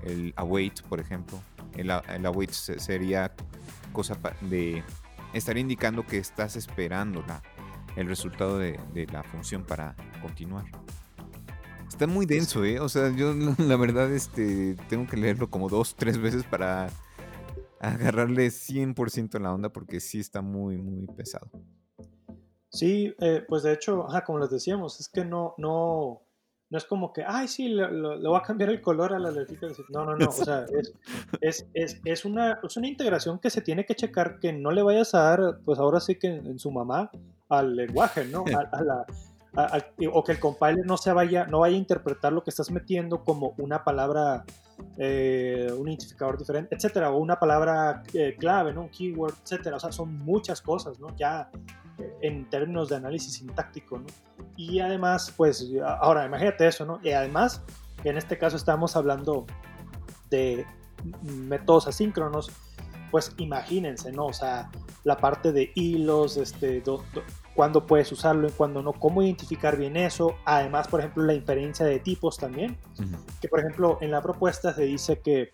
el 0.03 0.33
await, 0.35 0.81
por 0.83 0.99
ejemplo. 0.99 1.41
El, 1.75 1.89
await 1.89 2.51
sería 2.51 3.33
cosa 3.91 4.17
de 4.41 4.83
estar 5.33 5.57
indicando 5.57 6.05
que 6.05 6.19
estás 6.19 6.55
esperando 6.55 7.23
el 7.95 8.07
resultado 8.07 8.59
de, 8.59 9.07
la 9.11 9.23
función 9.23 9.63
para 9.63 9.95
continuar. 10.21 10.65
Está 11.87 12.05
muy 12.05 12.27
denso, 12.27 12.63
¿eh? 12.63 12.79
O 12.79 12.89
sea, 12.89 13.09
yo 13.09 13.33
la 13.57 13.75
verdad 13.75 14.11
este, 14.11 14.75
tengo 14.87 15.07
que 15.07 15.17
leerlo 15.17 15.49
como 15.49 15.69
dos, 15.69 15.95
tres 15.95 16.19
veces 16.19 16.43
para 16.43 16.91
agarrarle 17.79 18.47
100% 18.47 19.35
en 19.35 19.43
la 19.43 19.53
onda 19.53 19.69
porque 19.69 19.99
sí 19.99 20.19
está 20.19 20.41
muy, 20.41 20.77
muy 20.77 21.07
pesado. 21.07 21.49
Sí, 22.69 23.13
eh, 23.19 23.43
pues 23.47 23.63
de 23.63 23.73
hecho, 23.73 24.05
como 24.25 24.39
les 24.39 24.49
decíamos, 24.49 24.99
es 24.99 25.09
que 25.09 25.23
no, 25.23 25.55
no, 25.57 26.21
no 26.69 26.77
es 26.77 26.83
como 26.85 27.13
que, 27.13 27.23
ay, 27.25 27.47
sí, 27.47 27.69
le, 27.69 27.87
voy 27.87 28.37
a 28.37 28.41
cambiar 28.41 28.69
el 28.69 28.81
color 28.81 29.13
a 29.13 29.19
la 29.19 29.31
letrita. 29.31 29.67
No, 29.89 30.05
no, 30.05 30.15
no. 30.15 30.27
O 30.27 30.31
sea, 30.31 30.65
es, 31.41 31.65
es, 31.73 32.01
es, 32.03 32.25
una, 32.25 32.59
es 32.61 32.75
una 32.75 32.87
integración 32.87 33.39
que 33.39 33.49
se 33.49 33.61
tiene 33.61 33.85
que 33.85 33.95
checar 33.95 34.39
que 34.39 34.51
no 34.51 34.71
le 34.71 34.83
vayas 34.83 35.15
a 35.15 35.19
dar, 35.19 35.59
pues 35.63 35.79
ahora 35.79 35.99
sí 35.99 36.15
que 36.15 36.27
en, 36.27 36.59
su 36.59 36.71
mamá, 36.71 37.09
al 37.49 37.75
lenguaje, 37.75 38.25
¿no? 38.25 38.43
A, 38.73 38.81
la, 38.83 39.05
o 40.11 40.23
que 40.23 40.33
el 40.33 40.39
compiler 40.39 40.85
no 40.85 40.97
se 40.97 41.11
vaya, 41.13 41.47
no 41.47 41.59
vaya 41.59 41.75
a 41.75 41.79
interpretar 41.79 42.33
lo 42.33 42.43
que 42.43 42.51
estás 42.51 42.69
metiendo 42.69 43.23
como 43.23 43.55
una 43.57 43.83
palabra, 43.83 44.45
eh, 44.97 45.71
un 45.77 45.87
identificador 45.87 46.37
diferente, 46.37 46.75
etcétera, 46.75 47.11
o 47.11 47.17
una 47.17 47.39
palabra 47.39 48.03
eh, 48.13 48.35
clave, 48.37 48.73
¿no? 48.73 48.81
Un 48.81 48.89
keyword, 48.89 49.33
etcétera. 49.43 49.77
O 49.77 49.79
sea, 49.79 49.91
son 49.91 50.17
muchas 50.19 50.61
cosas, 50.61 50.99
¿no? 50.99 51.15
Ya 51.15 51.49
en 52.21 52.49
términos 52.49 52.89
de 52.89 52.95
análisis 52.95 53.35
sintáctico, 53.35 53.99
¿no? 53.99 54.05
Y 54.55 54.79
además, 54.79 55.33
pues, 55.35 55.67
ahora 55.99 56.25
imagínate 56.25 56.67
eso, 56.67 56.85
¿no? 56.85 56.99
Y 57.03 57.11
además, 57.11 57.63
en 58.03 58.17
este 58.17 58.37
caso 58.37 58.55
estamos 58.55 58.95
hablando 58.95 59.45
de 60.29 60.65
métodos 61.21 61.87
asíncronos, 61.87 62.51
pues 63.11 63.33
imagínense, 63.37 64.11
¿no? 64.11 64.27
O 64.27 64.33
sea, 64.33 64.69
la 65.03 65.17
parte 65.17 65.51
de 65.51 65.71
hilos, 65.75 66.37
este, 66.37 66.81
cuándo 67.57 67.87
puedes 67.87 68.11
usarlo 68.11 68.47
y 68.47 68.51
cuándo 68.51 68.83
no, 68.83 68.93
cómo 68.93 69.23
identificar 69.23 69.77
bien 69.77 69.97
eso. 69.97 70.35
Además, 70.45 70.87
por 70.87 70.99
ejemplo, 70.99 71.23
la 71.23 71.33
inferencia 71.33 71.87
de 71.87 71.99
tipos 71.99 72.37
también, 72.37 72.77
que 73.41 73.47
por 73.47 73.59
ejemplo 73.59 73.97
en 73.99 74.11
la 74.11 74.21
propuesta 74.21 74.75
se 74.75 74.83
dice 74.83 75.21
que 75.21 75.49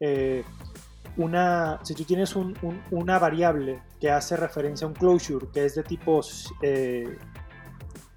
eh, 0.00 0.42
una, 1.18 1.80
si 1.82 1.94
tú 1.94 2.04
tienes 2.04 2.34
una 2.90 3.18
variable 3.18 3.82
que 4.00 4.10
hace 4.10 4.38
referencia 4.38 4.86
a 4.86 4.88
un 4.88 4.94
closure 4.94 5.48
que 5.52 5.66
es 5.66 5.74
de 5.74 5.82
tipo, 5.82 6.22
eh, 6.62 7.18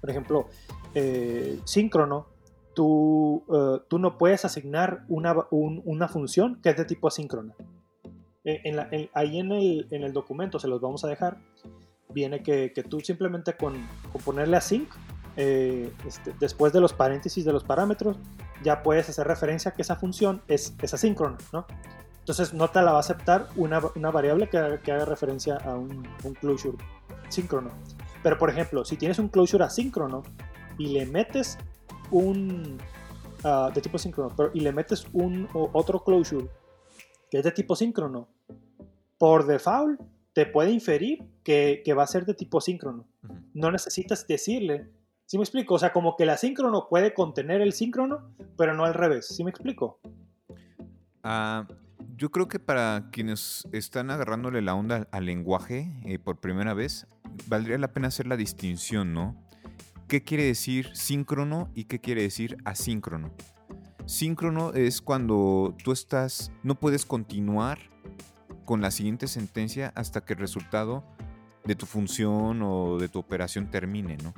por 0.00 0.08
ejemplo, 0.08 0.48
eh, 0.94 1.60
síncrono, 1.64 2.28
tú, 2.74 3.44
eh, 3.52 3.82
tú, 3.88 3.98
no 3.98 4.16
puedes 4.16 4.46
asignar 4.46 5.04
una, 5.08 5.36
una, 5.50 6.08
función 6.08 6.62
que 6.62 6.70
es 6.70 6.78
de 6.78 6.86
tipo 6.86 7.08
asíncrona. 7.08 7.54
ahí 9.12 9.38
en 9.38 9.52
el, 9.52 9.86
en 9.90 10.02
el, 10.02 10.14
documento, 10.14 10.58
se 10.58 10.66
los 10.66 10.80
vamos 10.80 11.04
a 11.04 11.08
dejar, 11.08 11.36
viene 12.18 12.42
que, 12.42 12.72
que 12.72 12.82
tú 12.82 13.00
simplemente 13.00 13.54
con, 13.54 13.74
con, 14.12 14.20
ponerle 14.22 14.56
async, 14.56 14.88
este, 15.36 16.34
después 16.40 16.72
de 16.72 16.80
los 16.80 16.92
paréntesis 16.92 17.44
de 17.44 17.52
los 17.52 17.62
parámetros, 17.62 18.16
ya 18.64 18.82
puedes 18.82 19.08
hacer 19.08 19.26
referencia 19.26 19.70
a 19.70 19.74
que 19.74 19.82
esa 19.82 19.94
función 19.94 20.42
es, 20.48 20.74
es 20.82 20.94
asíncrona. 20.94 21.38
Entonces 22.18 22.52
no 22.52 22.68
te 22.68 22.82
la 22.82 22.90
va 22.90 22.96
a 22.98 23.00
aceptar 23.00 23.48
una, 23.56 23.80
una 23.94 24.10
variable 24.10 24.48
que, 24.48 24.58
haga 24.58 25.04
referencia 25.04 25.56
a 25.58 25.74
un, 25.76 26.02
closure 26.40 26.76
síncrono. 27.28 27.70
Pero 28.22 28.36
por 28.36 28.50
ejemplo, 28.50 28.84
si 28.84 28.96
tienes 28.96 29.18
un 29.20 29.28
closure 29.28 29.64
asíncrono 29.64 30.24
y 30.76 30.88
le 30.88 31.06
metes 31.06 31.56
un 32.10 32.78
ah, 33.44 33.70
de 33.72 33.80
tipo 33.80 33.96
síncrono, 33.96 34.34
pero, 34.36 34.50
y 34.52 34.60
le 34.60 34.72
metes 34.72 35.06
un 35.12 35.48
otro 35.52 36.02
closure 36.02 36.48
que 37.30 37.38
es 37.38 37.44
de 37.44 37.52
tipo 37.52 37.76
síncrono, 37.76 38.28
por 39.18 39.46
default 39.46 40.00
te 40.38 40.46
puede 40.46 40.70
inferir 40.70 41.24
que, 41.42 41.82
que 41.84 41.94
va 41.94 42.04
a 42.04 42.06
ser 42.06 42.24
de 42.24 42.32
tipo 42.32 42.60
síncrono. 42.60 43.08
No 43.54 43.72
necesitas 43.72 44.24
decirle. 44.24 44.88
¿Sí 45.26 45.36
me 45.36 45.42
explico? 45.42 45.74
O 45.74 45.80
sea, 45.80 45.92
como 45.92 46.14
que 46.14 46.22
el 46.22 46.30
asíncrono 46.30 46.86
puede 46.88 47.12
contener 47.12 47.60
el 47.60 47.72
síncrono, 47.72 48.36
pero 48.56 48.72
no 48.72 48.84
al 48.84 48.94
revés. 48.94 49.26
¿Sí 49.26 49.42
me 49.42 49.50
explico? 49.50 49.98
Ah, 51.24 51.66
yo 52.14 52.30
creo 52.30 52.46
que 52.46 52.60
para 52.60 53.08
quienes 53.10 53.66
están 53.72 54.12
agarrándole 54.12 54.62
la 54.62 54.76
onda 54.76 55.08
al 55.10 55.26
lenguaje 55.26 55.90
eh, 56.04 56.20
por 56.20 56.38
primera 56.38 56.72
vez, 56.72 57.08
valdría 57.48 57.76
la 57.76 57.92
pena 57.92 58.06
hacer 58.06 58.28
la 58.28 58.36
distinción, 58.36 59.12
¿no? 59.12 59.44
¿Qué 60.06 60.22
quiere 60.22 60.44
decir 60.44 60.94
síncrono 60.94 61.68
y 61.74 61.86
qué 61.86 61.98
quiere 61.98 62.22
decir 62.22 62.58
asíncrono? 62.64 63.32
Síncrono 64.06 64.72
es 64.72 65.02
cuando 65.02 65.74
tú 65.82 65.90
estás, 65.90 66.52
no 66.62 66.76
puedes 66.76 67.06
continuar 67.06 67.80
con 68.68 68.82
la 68.82 68.90
siguiente 68.90 69.28
sentencia 69.28 69.92
hasta 69.94 70.20
que 70.20 70.34
el 70.34 70.40
resultado 70.40 71.02
de 71.64 71.74
tu 71.74 71.86
función 71.86 72.60
o 72.60 72.98
de 72.98 73.08
tu 73.08 73.18
operación 73.18 73.70
termine, 73.70 74.18
¿no? 74.18 74.34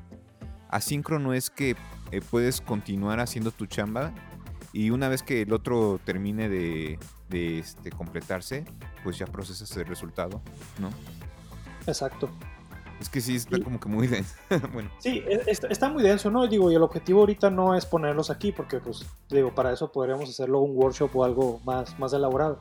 Asíncrono 0.69 1.35
es 1.35 1.51
que 1.51 1.75
eh, 2.12 2.21
puedes 2.31 2.61
continuar 2.61 3.19
haciendo 3.19 3.51
tu 3.51 3.66
chamba 3.66 4.14
y 4.73 4.90
una 4.90 5.09
vez 5.09 5.25
que 5.25 5.43
el 5.43 5.53
otro 5.53 5.99
termine 6.05 6.49
de, 6.49 6.97
este, 7.33 7.90
completarse, 7.90 8.64
pues 9.03 9.19
ya 9.19 9.27
procesas 9.27 9.77
el 9.77 9.87
resultado, 9.87 10.40
¿no? 10.79 10.90
Exacto. 11.88 12.31
Es 13.01 13.09
que 13.09 13.23
sí, 13.23 13.37
está 13.37 13.59
como 13.63 13.81
que 13.81 13.89
muy 13.89 14.07
denso. 14.09 14.37
bueno. 14.73 14.91
Sí, 14.99 15.25
está, 15.47 15.89
muy 15.89 16.03
denso, 16.03 16.31
¿no? 16.31 16.47
Digo, 16.47 16.71
y 16.71 16.75
el 16.75 16.83
objetivo 16.83 17.21
ahorita 17.21 17.51
no 17.51 17.75
es 17.75 17.87
ponerlos 17.87 18.31
aquí, 18.31 18.53
porque, 18.53 18.79
pues, 18.79 19.07
digo, 19.31 19.55
para 19.55 19.73
eso 19.73 19.91
podríamos 19.91 20.29
hacerlo 20.29 20.61
un 20.61 20.77
workshop 20.77 21.11
o 21.17 21.25
algo 21.25 21.61
más, 21.65 21.99
más 21.99 22.13
elaborado. 22.13 22.59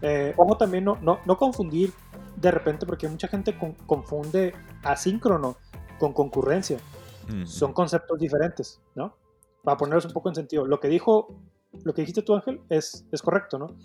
Eh, 0.00 0.34
ojo 0.36 0.56
también 0.56 0.84
no, 0.84 0.98
no, 1.02 1.18
no, 1.26 1.36
confundir 1.36 1.92
de 2.36 2.50
repente, 2.52 2.86
porque 2.86 3.08
mucha 3.08 3.26
gente 3.26 3.56
confunde 3.86 4.54
asíncrono 4.84 5.56
con 5.98 6.12
concurrencia. 6.12 6.78
Son 7.44 7.72
conceptos 7.72 8.18
diferentes, 8.18 8.80
¿no? 8.94 9.16
Para 9.62 9.76
ponerlos 9.76 10.04
un 10.04 10.12
poco 10.12 10.28
en 10.28 10.34
sentido. 10.34 10.66
Lo 10.66 10.80
que 10.80 10.88
dijo, 10.88 11.34
lo 11.84 11.94
que 11.94 12.02
dijiste 12.02 12.22
tú, 12.22 12.34
Ángel, 12.34 12.60
es, 12.68 13.06
es 13.10 13.22
correcto, 13.22 13.58
¿no? 13.58 13.76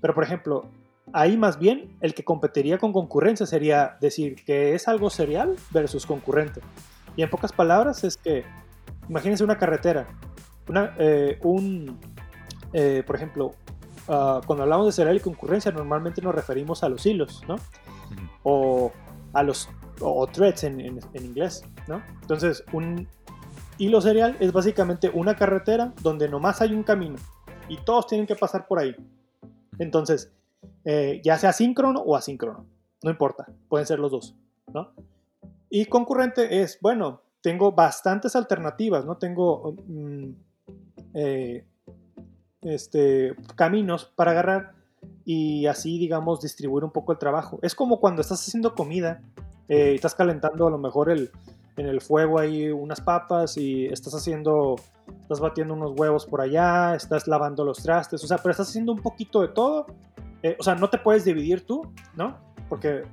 Pero, 0.00 0.14
por 0.14 0.24
ejemplo, 0.24 0.68
ahí 1.12 1.36
más 1.36 1.58
bien 1.58 1.96
el 2.00 2.14
que 2.14 2.24
competiría 2.24 2.78
con 2.78 2.92
concurrencia 2.92 3.46
sería 3.46 3.96
decir 4.00 4.44
que 4.44 4.74
es 4.74 4.88
algo 4.88 5.10
serial 5.10 5.56
versus 5.70 6.06
concurrente. 6.06 6.60
Y 7.16 7.22
en 7.22 7.30
pocas 7.30 7.52
palabras 7.52 8.04
es 8.04 8.16
que, 8.16 8.44
imagínense 9.08 9.44
una 9.44 9.56
carretera, 9.56 10.06
una, 10.68 10.94
eh, 10.98 11.38
un, 11.42 11.98
eh, 12.72 13.02
por 13.06 13.16
ejemplo, 13.16 13.54
ah, 14.08 14.40
cuando 14.46 14.64
hablamos 14.64 14.86
de 14.86 14.92
serial 14.92 15.16
y 15.16 15.20
concurrencia 15.20 15.72
normalmente 15.72 16.20
nos 16.20 16.34
referimos 16.34 16.82
a 16.82 16.88
los 16.88 17.06
hilos, 17.06 17.42
¿no? 17.48 17.56
O 18.42 18.92
a 19.32 19.42
los 19.42 19.68
o 20.00 20.26
threads 20.26 20.64
en, 20.64 20.80
en, 20.80 21.00
inglés, 21.14 21.64
¿no? 21.86 22.02
Entonces, 22.20 22.62
un 22.72 23.08
hilo 23.78 24.00
serial 24.00 24.36
es 24.40 24.52
básicamente 24.52 25.10
una 25.12 25.36
carretera 25.36 25.94
donde 26.02 26.28
nomás 26.28 26.60
hay 26.60 26.74
un 26.74 26.82
camino 26.82 27.16
y 27.68 27.78
todos 27.78 28.06
tienen 28.06 28.26
que 28.26 28.36
pasar 28.36 28.66
por 28.66 28.78
ahí. 28.78 28.94
Entonces, 29.78 30.32
eh, 30.84 31.20
ya 31.24 31.38
sea 31.38 31.52
síncrono 31.52 32.00
o 32.00 32.16
asíncrono, 32.16 32.66
no 33.02 33.10
importa, 33.10 33.46
pueden 33.68 33.86
ser 33.86 33.98
los 33.98 34.10
dos, 34.10 34.34
¿no? 34.72 34.92
Y 35.68 35.86
concurrente 35.86 36.62
es, 36.62 36.78
bueno, 36.80 37.22
tengo 37.40 37.72
bastantes 37.72 38.36
alternativas, 38.36 39.04
¿no? 39.04 39.18
Tengo 39.18 39.74
mm, 39.86 40.30
eh, 41.14 41.64
este, 42.62 43.34
caminos 43.54 44.04
para 44.16 44.32
agarrar 44.32 44.72
y 45.24 45.66
así, 45.66 45.98
digamos, 45.98 46.40
distribuir 46.40 46.84
un 46.84 46.90
poco 46.90 47.12
el 47.12 47.18
trabajo. 47.18 47.58
Es 47.62 47.74
como 47.74 48.00
cuando 48.00 48.22
estás 48.22 48.40
haciendo 48.40 48.74
comida, 48.74 49.22
eh, 49.68 49.94
estás 49.94 50.14
calentando 50.14 50.66
a 50.66 50.70
lo 50.70 50.78
mejor 50.78 51.10
el, 51.10 51.30
en 51.76 51.86
el 51.86 52.00
fuego 52.00 52.38
ahí 52.38 52.70
unas 52.70 53.00
papas 53.00 53.56
y 53.56 53.86
estás 53.86 54.14
haciendo, 54.14 54.76
estás 55.22 55.40
batiendo 55.40 55.74
unos 55.74 55.92
huevos 55.96 56.26
por 56.26 56.40
allá, 56.40 56.94
estás 56.94 57.26
lavando 57.28 57.64
los 57.64 57.82
trastes, 57.82 58.22
o 58.24 58.26
sea, 58.26 58.38
pero 58.38 58.52
estás 58.52 58.68
haciendo 58.68 58.92
un 58.92 59.02
poquito 59.02 59.42
de 59.42 59.48
todo 59.48 59.86
eh, 60.42 60.56
o 60.58 60.62
sea, 60.62 60.74
no 60.74 60.88
te 60.90 60.98
puedes 60.98 61.24
dividir 61.24 61.66
tú, 61.66 61.92
¿no? 62.14 62.38
Porque 62.68 63.04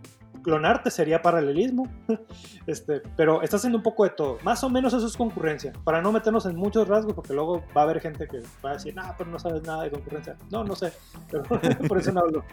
clonarte 0.44 0.92
sería 0.92 1.22
paralelismo, 1.22 1.88
este, 2.68 3.02
pero 3.16 3.42
estás 3.42 3.62
haciendo 3.62 3.78
un 3.78 3.84
poco 3.84 4.04
de 4.04 4.12
todo. 4.12 4.38
Más 4.44 4.64
o 4.64 4.70
menos 4.70 4.94
eso 4.94 5.08
es 5.08 5.18
concurrencia, 5.18 5.74
para 5.84 6.02
no 6.02 6.12
meternos 6.12 6.46
en 6.46 6.56
muchos 6.56 6.88
rasgos, 6.88 7.14
porque 7.14 7.34
luego 7.34 7.64
va 7.76 7.82
a 7.82 7.84
haber 7.86 8.02
gente 8.02 8.28
que 8.28 8.42
va 8.64 8.72
a 8.72 8.74
decir, 8.74 8.94
no, 8.96 9.04
pero 9.18 9.32
no 9.32 9.40
sabes 9.40 9.64
nada 9.64 9.84
de 9.84 9.92
concurrencia. 9.92 10.36
No, 10.52 10.64
no 10.64 10.76
sé, 10.76 10.94
pero 11.32 11.44
por 11.88 11.98
eso 11.98 12.12
no 12.12 12.20
hablo. 12.20 12.44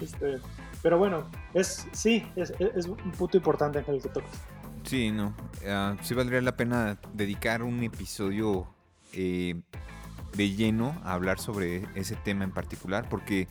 Este, 0.00 0.38
pero 0.82 0.98
bueno, 0.98 1.30
es, 1.54 1.86
sí, 1.92 2.26
es, 2.34 2.52
un 2.86 3.12
punto 3.12 3.36
importante 3.36 3.78
en 3.78 3.94
el 3.94 4.02
que 4.02 4.08
tocas. 4.08 4.30
Sí, 4.82 5.12
no, 5.12 5.28
uh, 5.28 5.96
sí 6.02 6.12
valdría 6.14 6.40
la 6.40 6.56
pena 6.56 6.98
dedicar 7.12 7.62
un 7.62 7.80
episodio 7.84 8.66
eh, 9.12 9.60
de 10.36 10.50
lleno 10.50 11.00
a 11.04 11.14
hablar 11.14 11.38
sobre 11.38 11.86
ese 11.94 12.16
tema 12.16 12.44
en 12.44 12.52
particular 12.52 13.08
porque 13.08 13.48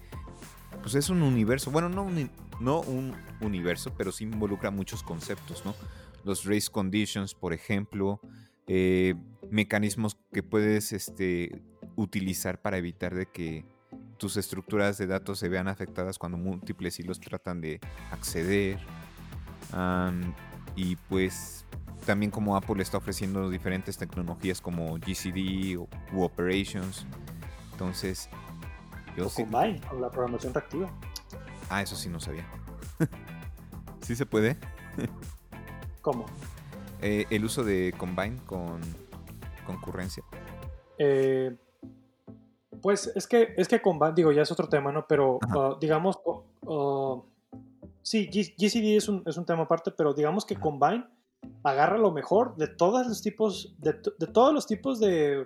pues 0.82 0.96
es 0.96 1.10
un 1.10 1.22
universo, 1.22 1.72
bueno, 1.72 1.89
no 1.89 2.04
un, 2.04 2.30
no 2.60 2.82
un 2.82 3.13
universo, 3.41 3.94
pero 3.98 4.12
sí 4.12 4.24
involucra 4.24 4.72
muchos 4.72 5.04
conceptos, 5.04 5.63
¿no? 5.65 5.76
Los 6.24 6.46
race 6.46 6.70
conditions, 6.72 7.34
por 7.34 7.54
ejemplo, 7.54 8.20
eh, 8.67 9.15
mecanismos 9.50 10.17
que 10.32 10.44
puedes 10.44 10.91
este, 10.94 11.62
utilizar 11.96 12.62
para 12.62 12.78
evitar 12.78 13.13
de 13.15 13.26
que 13.26 13.65
tus 14.17 14.38
estructuras 14.38 14.98
de 14.98 15.08
datos 15.08 15.39
se 15.39 15.50
vean 15.50 15.67
afectadas 15.67 16.20
cuando 16.20 16.38
múltiples 16.38 17.00
hilos 17.00 17.20
tratan 17.20 17.60
de 17.60 17.80
acceder. 18.12 18.80
y 20.76 20.96
pues 21.10 21.65
también 22.06 22.32
como 22.32 22.56
Apple 22.56 22.82
está 22.82 22.98
ofreciendo 22.98 23.50
diferentes 23.50 23.98
tecnologías 23.98 24.62
como 24.62 24.98
GCD 24.98 25.78
o 25.78 25.88
u 26.14 26.24
Operations. 26.24 27.06
Entonces, 27.72 28.30
yo 29.16 29.28
o 29.28 29.30
Combine, 29.30 29.82
o 29.92 30.00
la 30.00 30.10
programación 30.10 30.54
reactiva. 30.54 30.92
Ah, 31.70 31.82
eso 31.82 31.96
sí 31.96 32.10
no 32.10 32.20
sabía. 32.20 32.46
¿Sí 34.02 34.16
se 34.16 34.26
puede? 34.26 34.58
¿Cómo? 36.02 36.26
Eh, 37.02 37.26
el 37.30 37.46
uso 37.46 37.64
de 37.64 37.94
Combine 37.98 38.38
con 38.46 38.82
concurrencia. 39.66 40.24
Eh, 40.98 41.56
pues 42.82 43.12
es 43.16 43.28
que, 43.28 43.54
es 43.58 43.68
que 43.68 43.82
Combine, 43.82 44.14
digo, 44.16 44.32
ya 44.32 44.42
es 44.42 44.52
otro 44.52 44.68
tema, 44.68 44.92
¿no? 44.92 45.06
Pero 45.08 45.36
uh, 45.36 45.80
digamos, 45.80 46.20
uh, 46.62 47.24
sí, 48.02 48.28
GCD 48.28 48.98
es 48.98 49.08
un, 49.08 49.24
es 49.26 49.38
un 49.38 49.46
tema 49.46 49.64
aparte, 49.64 49.92
pero 49.92 50.14
digamos 50.14 50.46
que 50.46 50.56
Combine 50.56 51.06
agarra 51.63 51.97
lo 51.97 52.12
mejor 52.12 52.56
de 52.56 52.67
todos 52.67 53.08
los 53.08 53.21
tipos, 53.21 53.75
de, 53.80 53.93
todos 53.93 54.54
los 54.54 54.65
tipos 54.65 54.99
de 54.99 55.45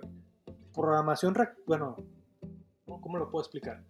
programación, 0.74 1.34
bueno, 1.66 1.96
¿cómo 2.86 3.18
lo 3.18 3.30
puedo 3.30 3.42
explicar? 3.42 3.82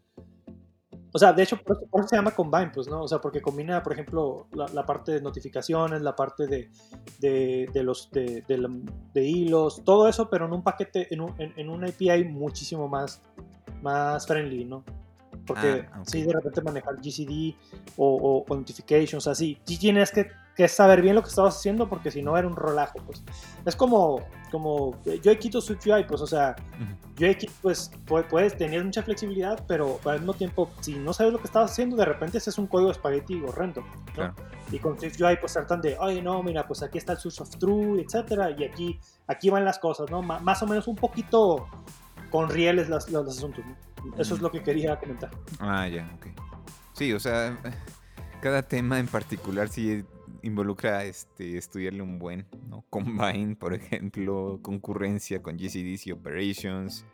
O 1.12 1.18
sea, 1.18 1.32
de 1.32 1.44
hecho, 1.44 1.56
por 1.62 1.78
eso, 1.78 2.08
se 2.08 2.16
llama 2.16 2.32
Combine, 2.32 2.70
pues, 2.74 2.88
¿no? 2.88 3.02
O 3.02 3.08
sea, 3.08 3.20
porque 3.20 3.40
combina, 3.40 3.82
por 3.82 3.94
ejemplo, 3.94 4.48
la, 4.52 4.84
parte 4.84 5.12
de 5.12 5.22
notificaciones, 5.22 6.02
la 6.02 6.14
parte 6.14 6.46
de, 6.46 6.70
de, 7.18 7.82
los 7.82 8.10
de, 8.10 8.44
hilos, 9.14 9.82
todo 9.82 10.08
eso, 10.08 10.28
pero 10.28 10.44
en 10.44 10.52
un 10.52 10.62
paquete, 10.62 11.12
en, 11.14 11.22
un, 11.22 11.34
en, 11.38 11.70
una 11.70 11.88
API 11.88 12.24
muchísimo 12.24 12.86
más, 12.86 13.22
más 13.80 14.26
friendly, 14.26 14.66
¿no? 14.66 14.84
Porque 15.46 15.86
ah, 15.90 16.02
si 16.04 16.22
de 16.22 16.32
repente 16.34 16.60
manejar 16.60 16.96
GCD 16.96 17.54
o, 17.96 18.44
o, 18.46 18.54
notifications, 18.54 19.26
así, 19.26 19.58
tienes 19.64 20.10
que 20.10 20.28
que 20.56 20.66
saber 20.68 21.02
bien 21.02 21.14
lo 21.14 21.22
que 21.22 21.28
estabas 21.28 21.56
haciendo 21.56 21.88
porque 21.88 22.10
si 22.10 22.22
no 22.22 22.36
era 22.36 22.48
un 22.48 22.56
relajo, 22.56 22.98
pues. 23.04 23.22
Es 23.66 23.76
como, 23.76 24.22
como 24.50 24.96
yo 25.04 25.38
quito 25.38 25.60
SwiftUI, 25.60 26.06
pues, 26.06 26.22
o 26.22 26.26
sea, 26.26 26.56
yo 27.16 27.28
pues, 27.60 27.90
puedes 28.30 28.56
tener 28.56 28.82
mucha 28.82 29.02
flexibilidad, 29.02 29.62
pero 29.68 30.00
al 30.06 30.20
mismo 30.20 30.32
tiempo, 30.32 30.70
si 30.80 30.94
no 30.94 31.12
sabes 31.12 31.34
lo 31.34 31.38
que 31.38 31.44
estabas 31.44 31.72
haciendo, 31.72 31.94
de 31.96 32.06
repente 32.06 32.38
ese 32.38 32.48
es 32.48 32.58
un 32.58 32.66
código 32.66 32.90
espagueti 32.90 33.42
horrendo, 33.42 33.84
¿no? 34.16 34.34
Y 34.72 34.78
con 34.78 34.98
SwiftUI, 34.98 35.36
pues, 35.36 35.52
tratan 35.52 35.82
de, 35.82 35.96
oye, 35.98 36.22
no, 36.22 36.42
mira, 36.42 36.66
pues 36.66 36.82
aquí 36.82 36.96
está 36.96 37.12
el 37.12 37.18
source 37.18 37.42
of 37.42 37.50
true, 37.58 38.00
etcétera, 38.00 38.50
y 38.50 38.64
aquí, 38.64 38.98
aquí 39.26 39.50
van 39.50 39.64
las 39.64 39.78
cosas, 39.78 40.10
¿no? 40.10 40.22
más 40.22 40.62
o 40.62 40.66
menos 40.66 40.88
un 40.88 40.96
poquito 40.96 41.68
con 42.30 42.48
rieles 42.48 42.88
los, 42.88 43.06
asuntos, 43.14 43.62
¿no? 43.64 43.76
Eso 44.16 44.34
es 44.34 44.40
lo 44.40 44.50
que 44.50 44.62
quería 44.62 44.98
comentar. 44.98 45.30
Ah, 45.58 45.86
ya, 45.86 46.10
ok. 46.16 46.28
Sí, 46.94 47.12
o 47.12 47.20
sea, 47.20 47.58
cada 48.40 48.62
tema 48.62 48.98
en 48.98 49.06
particular 49.06 49.68
sí 49.68 50.04
involucra 50.46 51.04
este, 51.04 51.56
estudiarle 51.58 52.02
un 52.02 52.18
buen, 52.18 52.46
¿no? 52.68 52.84
Combine, 52.90 53.56
por 53.56 53.74
ejemplo, 53.74 54.60
concurrencia 54.62 55.42
con 55.42 55.56
GCDC 55.56 56.12
Operations, 56.14 57.04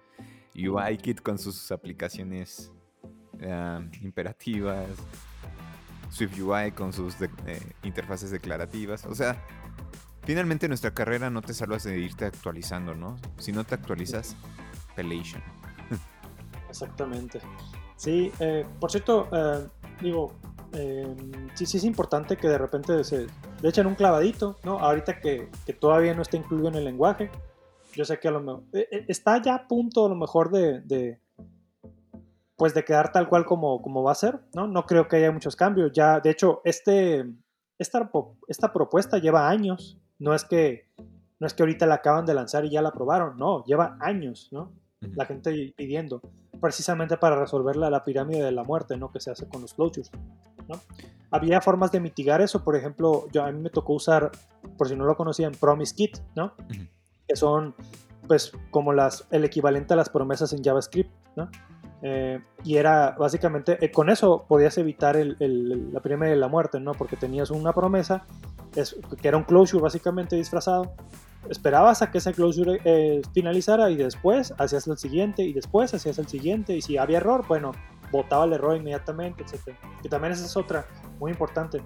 UIKit 0.54 1.20
con 1.20 1.38
sus 1.38 1.72
aplicaciones 1.72 2.70
uh, 3.34 3.82
imperativas, 4.02 4.88
SwiftUI 6.10 6.72
con 6.72 6.92
sus 6.92 7.16
eh, 7.20 7.28
interfaces 7.82 8.30
declarativas. 8.30 9.06
O 9.06 9.14
sea, 9.14 9.42
finalmente 10.24 10.68
nuestra 10.68 10.92
carrera 10.92 11.30
no 11.30 11.40
te 11.40 11.54
salvas 11.54 11.84
de 11.84 11.98
irte 11.98 12.26
actualizando, 12.26 12.94
¿no? 12.94 13.16
Si 13.38 13.50
no 13.50 13.64
te 13.64 13.74
actualizas, 13.74 14.36
pelation. 14.94 15.42
Exactamente. 16.68 17.40
Sí, 17.96 18.30
eh, 18.40 18.66
por 18.78 18.90
cierto, 18.90 19.28
eh, 19.32 19.66
digo, 20.02 20.34
Em, 20.72 21.48
sí, 21.54 21.66
sí 21.66 21.76
es 21.76 21.84
importante 21.84 22.36
que 22.36 22.48
de 22.48 22.58
repente 22.58 23.04
se 23.04 23.26
le 23.60 23.68
echen 23.68 23.86
un 23.86 23.94
clavadito, 23.94 24.58
¿no? 24.64 24.78
Ahorita 24.78 25.20
que, 25.20 25.48
todavía 25.80 26.14
no 26.14 26.22
está 26.22 26.36
incluido 26.36 26.68
en 26.68 26.76
el 26.76 26.84
lenguaje. 26.84 27.30
Yo 27.94 28.04
sé 28.04 28.18
que 28.18 28.28
a 28.28 28.30
lo 28.30 28.40
mejor 28.40 28.62
eh, 28.72 28.88
eh, 28.90 29.04
está 29.08 29.40
ya 29.42 29.54
a 29.54 29.68
punto 29.68 30.06
a 30.06 30.08
lo 30.08 30.14
mejor 30.14 30.50
de, 30.50 31.20
pues 32.56 32.72
de 32.74 32.84
quedar 32.84 33.12
tal 33.12 33.28
cual 33.28 33.44
como, 33.44 33.82
como 33.82 34.02
va 34.02 34.12
a 34.12 34.16
ser, 34.16 34.40
¿no? 34.54 34.66
No 34.66 34.86
creo 34.86 35.08
que 35.08 35.16
haya 35.16 35.30
muchos 35.30 35.56
cambios. 35.56 35.92
Ya, 35.92 36.20
de 36.20 36.30
hecho, 36.30 36.62
este, 36.64 37.26
esta, 37.78 38.10
esta 38.48 38.72
propuesta 38.72 39.18
lleva 39.18 39.48
años. 39.48 39.98
No 40.18 40.34
es 40.34 40.44
que 40.44 40.88
no 41.42 41.46
es 41.48 41.54
que 41.54 41.64
ahorita 41.64 41.86
la 41.86 41.96
acaban 41.96 42.24
de 42.24 42.34
lanzar 42.34 42.64
y 42.64 42.70
ya 42.70 42.82
la 42.82 42.90
aprobaron, 42.90 43.36
no, 43.36 43.64
lleva 43.64 43.96
años, 43.98 44.48
¿no? 44.52 44.70
La 45.00 45.26
gente 45.26 45.74
pidiendo. 45.76 46.22
precisamente 46.60 47.16
para 47.16 47.34
resolver 47.34 47.74
la, 47.74 47.90
la, 47.90 48.04
pirámide 48.04 48.44
de 48.44 48.52
la 48.52 48.62
muerte, 48.62 48.96
¿no? 48.96 49.10
Que 49.10 49.18
se 49.18 49.32
hace 49.32 49.48
con 49.48 49.60
los 49.60 49.74
closures, 49.74 50.12
¿no? 50.68 50.80
Había 51.30 51.60
formas 51.60 51.90
de 51.92 52.00
mitigar 52.00 52.40
eso, 52.40 52.62
por 52.62 52.76
ejemplo, 52.76 53.26
yo, 53.32 53.44
a 53.44 53.50
mí 53.50 53.58
me 53.58 53.70
tocó 53.70 53.94
usar, 53.94 54.30
por 54.76 54.88
si 54.88 54.96
no 54.96 55.04
lo 55.04 55.16
conocían, 55.16 55.52
Promise 55.52 55.94
Kit, 55.94 56.18
¿no? 56.34 56.54
Que 57.26 57.36
son, 57.36 57.74
pues, 58.28 58.52
como 58.70 58.92
las, 58.92 59.26
el 59.30 59.44
equivalente 59.44 59.94
a 59.94 59.96
las 59.96 60.10
promesas 60.10 60.52
en 60.52 60.62
JavaScript, 60.62 61.10
¿no? 61.36 61.48
Eh, 62.02 62.40
y 62.64 62.76
era 62.76 63.12
básicamente, 63.12 63.78
eh, 63.80 63.90
con 63.92 64.10
eso 64.10 64.44
podías 64.48 64.76
evitar 64.76 65.16
el, 65.16 65.36
el, 65.38 65.92
la 65.92 66.00
pirámide 66.00 66.30
de 66.30 66.36
la 66.36 66.48
muerte, 66.48 66.80
¿no? 66.80 66.92
Porque 66.92 67.16
tenías 67.16 67.50
una 67.50 67.72
promesa 67.72 68.26
es, 68.76 68.96
que 69.20 69.28
era 69.28 69.36
un 69.36 69.44
closure 69.44 69.82
básicamente 69.82 70.36
disfrazado. 70.36 70.94
Esperabas 71.48 72.02
a 72.02 72.10
que 72.10 72.18
ese 72.18 72.32
closure 72.32 72.80
eh, 72.84 73.20
finalizara 73.34 73.90
y 73.90 73.96
después 73.96 74.54
hacías 74.58 74.86
el 74.86 74.96
siguiente 74.96 75.42
y 75.42 75.52
después 75.52 75.92
hacías 75.92 76.18
el 76.18 76.28
siguiente. 76.28 76.76
Y 76.76 76.82
si 76.82 76.96
había 76.98 77.18
error, 77.18 77.44
bueno, 77.48 77.72
botaba 78.12 78.44
el 78.44 78.52
error 78.52 78.76
inmediatamente, 78.76 79.42
etc. 79.42 79.76
Que 80.00 80.08
también 80.08 80.32
esa 80.32 80.44
es 80.44 80.56
otra 80.56 80.86
muy 81.18 81.32
importante. 81.32 81.82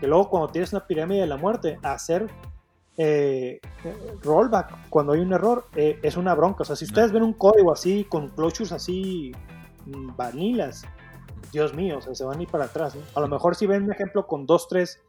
Que 0.00 0.06
luego 0.06 0.28
cuando 0.28 0.48
tienes 0.48 0.72
una 0.72 0.86
pirámide 0.86 1.20
de 1.20 1.26
la 1.26 1.36
muerte, 1.38 1.78
hacer 1.82 2.26
eh, 2.98 3.58
rollback 4.22 4.90
cuando 4.90 5.12
hay 5.14 5.20
un 5.20 5.32
error 5.32 5.64
eh, 5.74 5.98
es 6.02 6.16
una 6.16 6.34
bronca. 6.34 6.62
O 6.62 6.64
sea, 6.64 6.76
si 6.76 6.84
ustedes 6.84 7.12
ven 7.12 7.22
un 7.22 7.32
código 7.32 7.72
así, 7.72 8.04
con 8.04 8.28
closures 8.28 8.72
así, 8.72 9.32
mm, 9.86 10.16
vanilas, 10.16 10.84
Dios 11.52 11.74
mío, 11.74 11.98
o 11.98 12.02
sea, 12.02 12.14
se 12.14 12.24
van 12.24 12.38
a 12.38 12.42
ir 12.42 12.48
para 12.48 12.64
atrás. 12.64 12.96
A 13.14 13.20
lo 13.20 13.28
mejor 13.28 13.54
si 13.54 13.66
ven 13.66 13.84
un 13.84 13.92
ejemplo 13.92 14.26
con 14.26 14.46
dos, 14.46 14.68
tres 14.68 15.00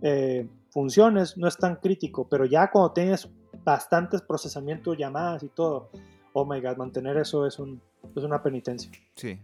eh, 0.00 0.48
funciones, 0.70 1.36
no 1.36 1.46
es 1.46 1.56
tan 1.56 1.76
crítico, 1.76 2.26
pero 2.28 2.44
ya 2.44 2.70
cuando 2.70 2.92
tienes 2.92 3.28
bastantes 3.64 4.22
procesamientos, 4.22 4.96
llamadas 4.96 5.42
y 5.42 5.48
todo, 5.48 5.90
oh 6.32 6.44
my 6.44 6.60
god, 6.60 6.76
mantener 6.76 7.16
eso 7.18 7.46
es, 7.46 7.58
un, 7.58 7.80
es 8.16 8.22
una 8.22 8.42
penitencia. 8.42 8.90
Sí, 9.14 9.38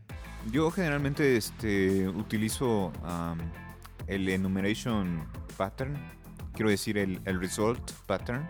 yo 0.51 0.70
generalmente 0.70 1.37
este, 1.37 2.09
utilizo 2.09 2.92
el 4.07 4.29
enumeration 4.29 5.27
pattern, 5.57 5.96
quiero 6.53 6.70
decir 6.70 6.98
el, 6.98 7.20
el, 7.24 7.40
result 7.40 7.92
pattern, 8.07 8.48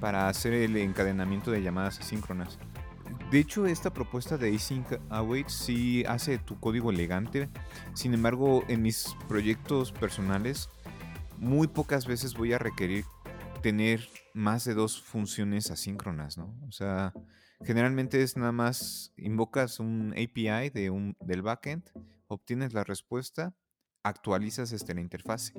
para 0.00 0.28
hacer 0.28 0.52
el 0.52 0.76
encadenamiento 0.76 1.50
de 1.50 1.62
llamadas 1.62 2.00
asíncronas. 2.00 2.58
De 3.30 3.40
hecho, 3.40 3.66
esta 3.66 3.92
propuesta 3.92 4.36
de 4.36 4.54
async 4.54 4.86
await 5.08 5.48
sí 5.48 6.04
hace 6.06 6.38
tu 6.38 6.58
código 6.60 6.90
elegante. 6.90 7.48
Sin 7.94 8.14
embargo, 8.14 8.64
en 8.68 8.82
mis 8.82 9.14
proyectos 9.28 9.92
personales 9.92 10.68
muy 11.38 11.66
pocas 11.66 12.06
veces 12.06 12.34
voy 12.34 12.52
a 12.52 12.58
requerir 12.58 13.04
tener 13.62 14.08
más 14.34 14.64
de 14.64 14.74
dos 14.74 15.00
funciones 15.00 15.70
asíncronas, 15.70 16.36
¿no? 16.36 16.54
O 16.68 16.72
sea, 16.72 17.12
generalmente 17.62 18.22
es 18.22 18.36
nada 18.36 18.52
más 18.52 19.12
invocas 19.16 19.80
un 19.80 20.12
API 20.12 20.70
de 20.70 20.90
un, 20.90 21.16
del 21.20 21.42
backend, 21.42 21.90
obtienes 22.26 22.72
la 22.72 22.84
respuesta, 22.84 23.54
actualizas 24.02 24.72
este, 24.72 24.94
la 24.94 25.00
interfase. 25.00 25.54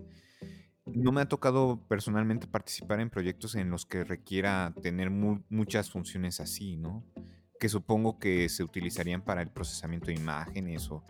No 0.86 1.12
me 1.12 1.21
ha 1.21 1.27
tocado 1.27 1.79
personalmente 1.88 2.47
participar 2.47 2.99
en 2.99 3.10
proyectos 3.10 3.55
en 3.55 3.69
los 3.69 3.86
que 3.86 4.03
requiera 4.03 4.73
tener 4.84 5.10
muchas 5.10 5.89
funciones 5.89 6.39
así, 6.39 6.77
¿no? 6.77 7.03
Que 7.60 7.69
supongo 7.69 8.19
que 8.19 8.49
se 8.49 8.63
utilizarían 8.63 9.23
para 9.23 9.41
el 9.41 9.49
procesamiento 9.49 10.08
de 10.08 10.13
imágenes 10.13 10.91
o 10.91 11.03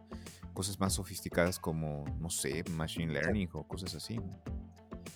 cosas 0.53 0.79
más 0.79 0.93
sofisticadas 0.93 1.59
como, 1.59 2.05
no 2.19 2.29
sé, 2.29 2.63
machine 2.71 3.11
learning 3.11 3.49
o 3.53 3.67
cosas 3.67 3.93
así. 3.95 4.17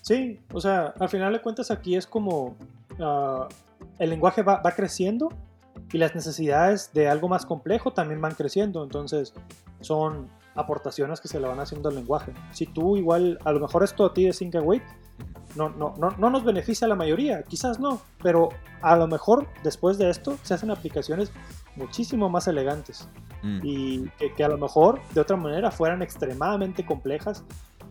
Sí, 0.01 0.39
o 0.51 0.59
sea, 0.59 0.93
al 0.99 1.09
final 1.09 1.33
de 1.33 1.41
cuentas 1.41 1.71
aquí 1.71 1.95
es 1.95 2.05
como 2.05 2.57
uh, 2.99 3.47
el 3.97 4.09
lenguaje 4.09 4.43
va, 4.43 4.61
va, 4.61 4.71
creciendo 4.71 5.29
y 5.91 5.97
las 5.97 6.15
necesidades 6.15 6.91
de 6.93 7.07
algo 7.07 7.27
más 7.27 7.45
complejo 7.45 7.91
también 7.91 8.21
van 8.21 8.35
creciendo, 8.35 8.83
entonces 8.83 9.33
son 9.81 10.29
aportaciones 10.55 11.21
que 11.21 11.27
se 11.27 11.39
le 11.39 11.47
van 11.47 11.59
haciendo 11.59 11.89
al 11.89 11.95
lenguaje. 11.95 12.33
Si 12.51 12.65
tú 12.65 12.97
igual, 12.97 13.39
a 13.45 13.51
lo 13.51 13.59
mejor 13.59 13.83
esto 13.83 14.05
a 14.05 14.13
ti 14.13 14.25
de 14.25 14.33
Sync 14.33 14.55
Await 14.55 14.83
no, 15.55 15.69
no, 15.69 15.95
no, 15.97 16.11
no 16.11 16.29
nos 16.29 16.43
beneficia 16.43 16.85
a 16.85 16.89
la 16.89 16.95
mayoría, 16.95 17.43
quizás 17.43 17.79
no, 17.79 18.01
pero 18.21 18.49
a 18.81 18.95
lo 18.95 19.07
mejor 19.07 19.47
después 19.63 19.97
de 19.97 20.09
esto 20.09 20.37
se 20.43 20.53
hacen 20.53 20.69
aplicaciones 20.69 21.31
muchísimo 21.75 22.29
más 22.29 22.47
elegantes 22.47 23.07
mm. 23.41 23.59
y 23.63 24.09
que, 24.17 24.33
que, 24.33 24.43
a 24.43 24.49
lo 24.49 24.57
mejor 24.57 25.01
de 25.13 25.21
otra 25.21 25.37
manera 25.37 25.71
fueran 25.71 26.01
extremadamente 26.01 26.85
complejas 26.85 27.43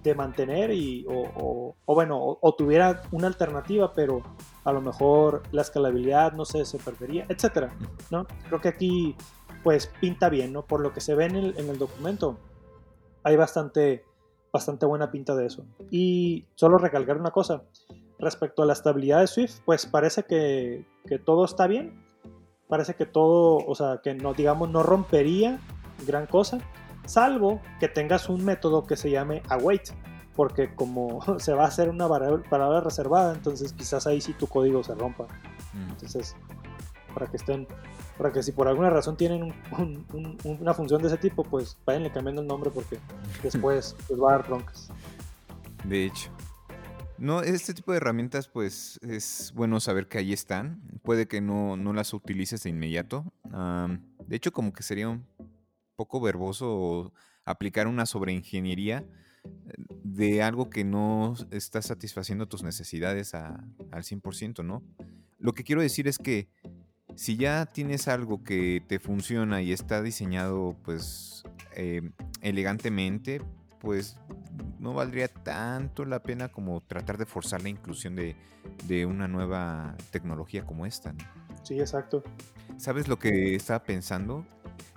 de 0.03 0.15
mantener 0.15 0.71
y, 0.71 1.05
o, 1.09 1.75
o, 1.85 1.95
bueno, 1.95 2.39
o, 2.41 2.55
tuviera 2.55 3.03
una 3.11 3.27
alternativa, 3.27 3.93
pero 3.93 4.23
a 4.65 4.73
lo 4.73 4.81
mejor 4.81 5.43
la 5.53 5.63
escalabilidad, 5.63 6.33
no 6.33 6.45
sé, 6.45 6.65
se 6.65 6.79
perdería, 6.79 7.27
etcétera, 7.29 7.73
¿no? 8.11 8.27
Creo 8.47 8.61
que 8.61 8.69
aquí, 8.69 9.17
pues, 9.63 9.91
pinta 10.01 10.29
bien, 10.29 10.53
¿no? 10.53 10.65
Por 10.65 10.81
lo 10.81 10.93
que 10.93 11.01
se 11.01 11.15
ve 11.15 11.27
en 11.27 11.37
el, 11.37 11.59
en 11.59 11.69
el 11.69 11.79
documento, 11.79 12.39
hay 13.23 13.37
bastante, 13.37 14.05
bastante 14.53 14.87
buena 14.87 15.11
pinta 15.11 15.35
de 15.35 15.47
eso. 15.47 15.65
Y 15.91 16.47
solo 16.55 16.79
recalcar 16.79 17.19
una 17.19 17.31
cosa, 17.31 17.63
respecto 18.19 18.63
a 18.63 18.67
la 18.67 18.73
estabilidad 18.73 19.21
de 19.21 19.27
Swift, 19.27 19.61
pues 19.65 19.87
parece 19.87 20.25
que, 20.25 20.87
que 21.07 21.19
todo 21.19 21.45
está 21.45 21.67
bien, 21.67 22.05
parece 22.69 22.95
que 22.95 23.07
todo, 23.07 23.59
o 23.67 23.75
sea, 23.75 24.01
que 24.03 24.15
no, 24.15 24.35
digamos, 24.35 24.71
no 24.71 24.83
rompería 24.83 25.61
gran 26.07 26.27
cosa, 26.27 26.59
salvo 27.09 27.61
que 27.81 27.89
tengas 27.89 28.29
un 28.29 28.45
método 28.45 28.87
que 28.87 28.97
se 28.97 29.11
llame 29.11 29.43
await, 29.49 29.91
porque 30.37 30.75
como 30.75 31.21
se 31.39 31.53
va 31.53 31.65
a 31.65 31.69
hacer 31.69 31.89
una 31.89 32.07
palabra 32.09 32.81
reservada, 32.81 33.35
entonces 33.35 33.73
quizás 33.73 34.07
ahí 34.07 34.21
sí 34.21 34.35
tu 34.35 34.47
código 34.47 34.85
se 34.85 34.95
rompa. 34.95 35.27
Mm. 35.73 35.91
Entonces, 35.91 36.37
para 37.15 37.27
que 37.27 37.39
estén, 37.39 37.67
para 38.17 38.33
que 38.33 38.43
si 38.43 38.53
por 38.53 38.69
alguna 38.69 38.91
razón 38.91 39.17
tienen 39.17 39.55
una 40.45 40.75
función 40.75 41.03
de 41.03 41.09
ese 41.09 41.17
tipo, 41.17 41.43
pues 41.43 41.77
váyanle 41.85 42.13
cambiando 42.13 42.43
el 42.43 42.49
nombre 42.49 42.71
porque 42.71 42.99
después 43.43 43.97
les 44.09 44.21
va 44.21 44.31
a 44.31 44.33
dar 44.39 44.47
broncas. 44.47 44.91
De 45.85 46.05
hecho. 46.05 46.31
No, 47.17 47.41
este 47.43 47.75
tipo 47.75 47.91
de 47.91 47.97
herramientas, 47.97 48.47
pues 48.47 49.01
es 49.03 49.53
bueno 49.57 49.81
saber 49.81 50.07
que 50.07 50.19
ahí 50.19 50.33
están. 50.33 50.81
Puede 51.03 51.27
que 51.27 51.41
no, 51.41 51.77
no 51.77 51.93
las 51.93 52.15
utilices 52.15 52.63
de 52.63 52.71
inmediato. 52.71 53.25
de 53.45 54.37
hecho, 54.37 54.53
como 54.53 54.73
que 54.73 54.85
sería 54.85 55.09
un 55.09 55.27
poco 55.99 56.21
verboso 56.21 57.13
aplicar 57.45 57.89
una 57.89 58.07
sobreingeniería 58.07 59.05
eh, 59.45 59.49
de 60.05 60.43
algo 60.45 60.71
que 60.71 60.85
no 60.85 61.35
está 61.51 61.83
satisfaciendo 61.83 62.47
tus 62.47 62.63
necesidades 62.63 63.35
al 63.35 63.75
100%, 63.91 64.65
¿no? 64.65 64.85
Lo 65.39 65.55
que 65.55 65.65
quiero 65.65 65.83
decir 65.83 66.07
es 66.07 66.19
que 66.19 66.49
si 67.17 67.37
ya 67.37 67.67
tienes 67.67 68.07
algo 68.07 68.45
que 68.45 68.81
te 68.87 69.01
funciona 69.01 69.61
y 69.61 69.73
está 69.73 70.01
diseñado 70.01 70.77
pues 70.85 71.43
eh, 71.75 72.13
elegantemente, 72.43 73.43
pues 73.81 74.17
no 74.79 74.95
valdría 74.95 75.27
tanto 75.27 76.05
la 76.05 76.23
pena 76.23 76.49
como 76.49 76.81
tratar 76.81 77.19
de 77.19 77.27
forzar 77.27 77.63
la 77.63 77.71
inclusión 77.71 78.15
de, 78.15 78.37
de 78.87 79.05
una 79.05 79.27
nueva 79.27 79.97
tecnología 80.13 80.65
como 80.65 80.87
esta. 80.87 81.13
¿no? 81.13 81.25
Sí, 81.65 81.81
exacto. 81.81 82.23
¿Sabes 82.77 83.09
lo 83.09 83.19
que 83.19 83.57
estaba 83.57 83.83
pensando? 83.83 84.47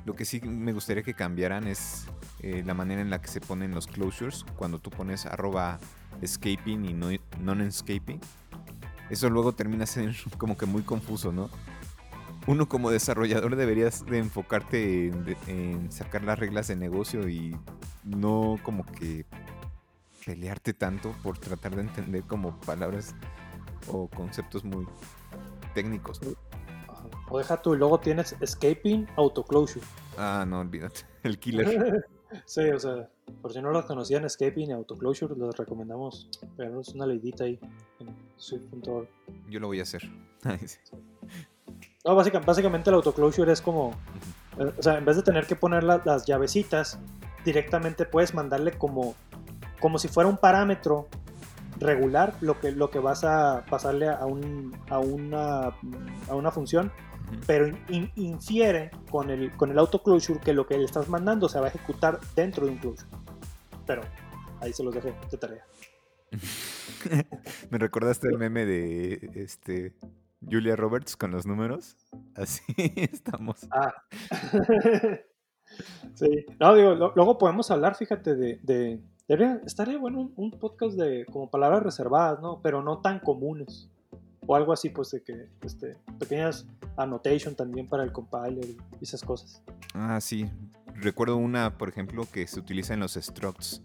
Lo 0.05 0.15
que 0.15 0.25
sí 0.25 0.41
me 0.41 0.73
gustaría 0.73 1.03
que 1.03 1.13
cambiaran 1.13 1.67
es 1.67 2.05
eh, 2.39 2.63
la 2.65 2.73
manera 2.73 3.01
en 3.01 3.09
la 3.09 3.21
que 3.21 3.27
se 3.27 3.39
ponen 3.39 3.71
los 3.75 3.87
closures 3.87 4.45
cuando 4.55 4.79
tú 4.79 4.89
pones 4.89 5.25
arroba 5.25 5.79
escaping 6.21 6.85
y 6.85 6.93
no 6.93 7.09
non-escaping. 7.39 8.19
Eso 9.09 9.29
luego 9.29 9.53
termina 9.53 9.85
siendo 9.85 10.13
como 10.37 10.57
que 10.57 10.65
muy 10.65 10.81
confuso, 10.81 11.31
¿no? 11.31 11.49
Uno 12.47 12.67
como 12.67 12.89
desarrollador 12.89 13.55
deberías 13.55 14.03
de 14.05 14.17
enfocarte 14.17 15.07
en, 15.07 15.37
en 15.45 15.91
sacar 15.91 16.23
las 16.23 16.39
reglas 16.39 16.67
de 16.67 16.75
negocio 16.75 17.29
y 17.29 17.55
no 18.03 18.57
como 18.63 18.83
que 18.83 19.25
pelearte 20.25 20.73
tanto 20.73 21.13
por 21.21 21.37
tratar 21.37 21.75
de 21.75 21.83
entender 21.83 22.23
como 22.23 22.59
palabras 22.61 23.15
o 23.87 24.07
conceptos 24.07 24.63
muy 24.63 24.87
técnicos. 25.75 26.19
O 27.31 27.37
deja 27.37 27.61
tú, 27.61 27.73
y 27.73 27.77
luego 27.77 27.97
tienes 27.97 28.35
Escaping 28.41 29.07
Autoclosure. 29.15 29.85
Ah, 30.17 30.45
no, 30.45 30.59
olvídate. 30.59 31.01
El 31.23 31.39
killer. 31.39 32.05
sí, 32.45 32.69
o 32.69 32.77
sea, 32.77 33.09
por 33.41 33.53
si 33.53 33.61
no 33.61 33.71
lo 33.71 33.85
conocían, 33.87 34.25
Escaping 34.25 34.69
y 34.69 34.73
Autoclosure, 34.73 35.33
les 35.37 35.55
recomendamos 35.55 36.29
pegarnos 36.57 36.89
una 36.89 37.05
leidita 37.05 37.45
ahí 37.45 37.57
en 37.99 38.13
Swift.org. 38.35 39.07
Yo 39.49 39.61
lo 39.61 39.67
voy 39.67 39.79
a 39.79 39.83
hacer. 39.83 40.01
no, 42.05 42.15
básicamente, 42.15 42.47
básicamente 42.47 42.89
el 42.89 42.95
Autoclosure 42.97 43.53
es 43.53 43.61
como, 43.61 43.91
eh, 44.59 44.73
o 44.77 44.83
sea, 44.83 44.97
en 44.97 45.05
vez 45.05 45.15
de 45.15 45.23
tener 45.23 45.47
que 45.47 45.55
poner 45.55 45.85
las 45.85 46.25
llavecitas, 46.25 46.99
directamente 47.45 48.03
puedes 48.03 48.33
mandarle 48.33 48.77
como, 48.77 49.15
como 49.79 49.99
si 49.99 50.09
fuera 50.09 50.29
un 50.29 50.37
parámetro 50.37 51.07
regular 51.79 52.35
lo 52.41 52.59
que, 52.59 52.73
lo 52.73 52.91
que 52.91 52.99
vas 52.99 53.23
a 53.23 53.63
pasarle 53.69 54.09
a, 54.09 54.25
un, 54.25 54.77
a, 54.89 54.99
una, 54.99 55.73
a 56.27 56.35
una 56.35 56.51
función 56.51 56.91
pero 57.47 57.75
infiere 58.15 58.91
con 59.09 59.29
el, 59.29 59.51
con 59.57 59.71
el 59.71 59.79
autoclosure 59.79 60.39
que 60.39 60.53
lo 60.53 60.65
que 60.65 60.77
le 60.77 60.85
estás 60.85 61.09
mandando 61.09 61.49
se 61.49 61.59
va 61.59 61.67
a 61.67 61.69
ejecutar 61.69 62.19
dentro 62.35 62.65
de 62.65 62.71
un 62.71 62.77
closure. 62.77 63.09
Pero 63.85 64.01
ahí 64.59 64.73
se 64.73 64.83
los 64.83 64.93
dejo 64.93 65.09
de 65.29 65.37
tarea. 65.37 65.65
Me 67.69 67.77
recordaste 67.77 68.27
el 68.27 68.37
meme 68.37 68.65
de 68.65 69.31
este 69.35 69.93
Julia 70.49 70.75
Roberts 70.75 71.15
con 71.15 71.31
los 71.31 71.45
números. 71.45 71.95
Así 72.35 72.63
estamos. 72.95 73.67
Ah. 73.71 73.93
sí. 76.15 76.45
No, 76.59 76.75
digo, 76.75 77.13
luego 77.15 77.37
podemos 77.37 77.69
hablar, 77.71 77.95
fíjate, 77.95 78.35
de... 78.35 78.99
estaría 79.65 79.97
bueno 79.97 80.31
un, 80.35 80.51
podcast 80.51 80.95
de 80.95 81.25
como 81.25 81.49
palabras 81.49 81.83
reservadas, 81.83 82.41
¿no? 82.41 82.61
Pero 82.61 82.81
no 82.81 83.01
tan 83.01 83.19
comunes. 83.19 83.89
O 84.47 84.55
algo 84.55 84.73
así, 84.73 84.89
pues 84.89 85.11
de 85.11 85.21
que 85.21 85.47
este, 85.61 85.97
pequeñas 86.19 86.65
annotation 86.97 87.55
también 87.55 87.87
para 87.87 88.03
el 88.03 88.11
compiler 88.11 88.65
y 88.65 88.77
esas 89.01 89.21
cosas. 89.23 89.61
Ah, 89.93 90.19
sí. 90.19 90.49
Recuerdo 90.95 91.37
una, 91.37 91.77
por 91.77 91.89
ejemplo, 91.89 92.27
que 92.31 92.47
se 92.47 92.59
utiliza 92.59 92.93
en 92.93 92.99
los 92.99 93.13
structs 93.13 93.81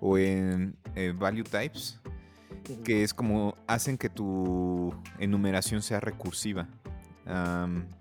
o 0.00 0.18
en 0.18 0.76
eh, 0.94 1.12
value 1.16 1.44
types, 1.44 2.00
que 2.84 3.02
es 3.02 3.12
como 3.12 3.56
hacen 3.66 3.98
que 3.98 4.08
tu 4.08 4.94
enumeración 5.18 5.82
sea 5.82 6.00
recursiva. 6.00 6.68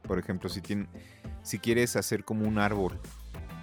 por 0.03 0.19
ejemplo, 0.19 0.49
si, 0.49 0.61
si 1.41 1.59
quieres 1.59 1.95
hacer 1.95 2.23
como 2.23 2.47
un 2.47 2.59
árbol 2.59 2.99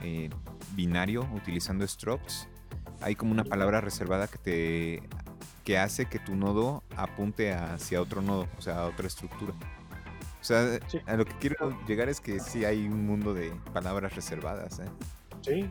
eh, 0.02 0.30
binario 0.74 1.28
utilizando 1.34 1.86
structs, 1.86 2.48
hay 3.00 3.14
como 3.14 3.32
una 3.32 3.44
palabra 3.44 3.80
reservada 3.80 4.26
que 4.26 4.38
te 4.38 5.02
que 5.64 5.78
hace 5.78 6.06
que 6.06 6.18
tu 6.18 6.34
nodo 6.34 6.82
apunte 6.96 7.52
hacia 7.52 8.00
otro 8.00 8.22
nodo, 8.22 8.46
o 8.58 8.62
sea, 8.62 8.78
a 8.78 8.86
otra 8.86 9.06
estructura. 9.06 9.54
O 10.40 10.44
sea, 10.44 10.78
a 11.06 11.16
lo 11.16 11.24
que 11.26 11.34
quiero 11.38 11.78
llegar 11.86 12.08
es 12.08 12.20
que 12.20 12.40
sí 12.40 12.64
hay 12.64 12.86
un 12.86 13.06
mundo 13.06 13.34
de 13.34 13.52
palabras 13.72 14.14
reservadas. 14.14 14.78
¿eh? 14.78 14.86
Sí, 15.42 15.70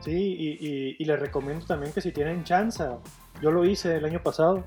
sí, 0.00 0.12
y, 0.12 0.96
y, 0.98 1.04
les 1.04 1.18
recomiendo 1.18 1.64
también 1.64 1.92
que 1.92 2.02
si 2.02 2.12
tienen 2.12 2.44
chance, 2.44 2.84
yo 3.40 3.50
lo 3.50 3.64
hice 3.64 3.96
el 3.96 4.04
año 4.04 4.22
pasado, 4.22 4.64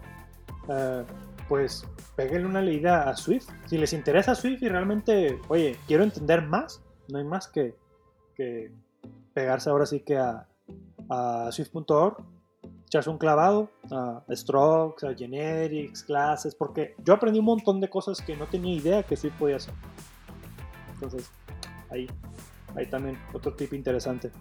uh, 0.68 1.04
pues 1.48 1.86
peguenle 2.16 2.48
una 2.48 2.62
leída 2.62 3.08
a 3.08 3.16
Swift. 3.16 3.50
Si 3.68 3.78
les 3.78 3.94
interesa 3.94 4.34
Swift 4.34 4.64
y 4.64 4.70
realmente, 4.70 5.40
oye, 5.48 5.78
quiero 5.86 6.04
entender 6.04 6.42
más, 6.42 6.82
no 7.08 7.20
hay 7.20 7.24
más 7.24 7.48
que, 7.48 7.76
que 8.36 8.72
pegarse 9.36 9.70
ahora 9.70 9.86
sí 9.86 10.00
que 10.00 10.18
a, 10.18 10.48
a 11.10 11.50
Swift.org 11.52 12.37
echarse 12.88 13.10
un 13.10 13.18
clavado 13.18 13.70
a 13.92 14.24
strokes, 14.32 15.06
a 15.06 15.14
generics, 15.14 16.04
clases, 16.04 16.56
porque 16.56 16.96
yo 17.04 17.14
aprendí 17.14 17.40
un 17.40 17.46
montón 17.46 17.82
de 17.82 17.90
cosas 17.90 18.22
que 18.22 18.36
no 18.36 18.48
tenía 18.48 18.74
idea 18.74 19.04
que 19.04 19.18
sí 19.18 19.30
podía 19.30 19.58
hacer. 19.58 19.74
Entonces, 20.94 21.30
ahí, 21.92 22.08
ahí 22.76 22.90
también 22.90 23.20
otro 23.34 23.54
tip 23.54 23.74
interesante. 23.74 24.32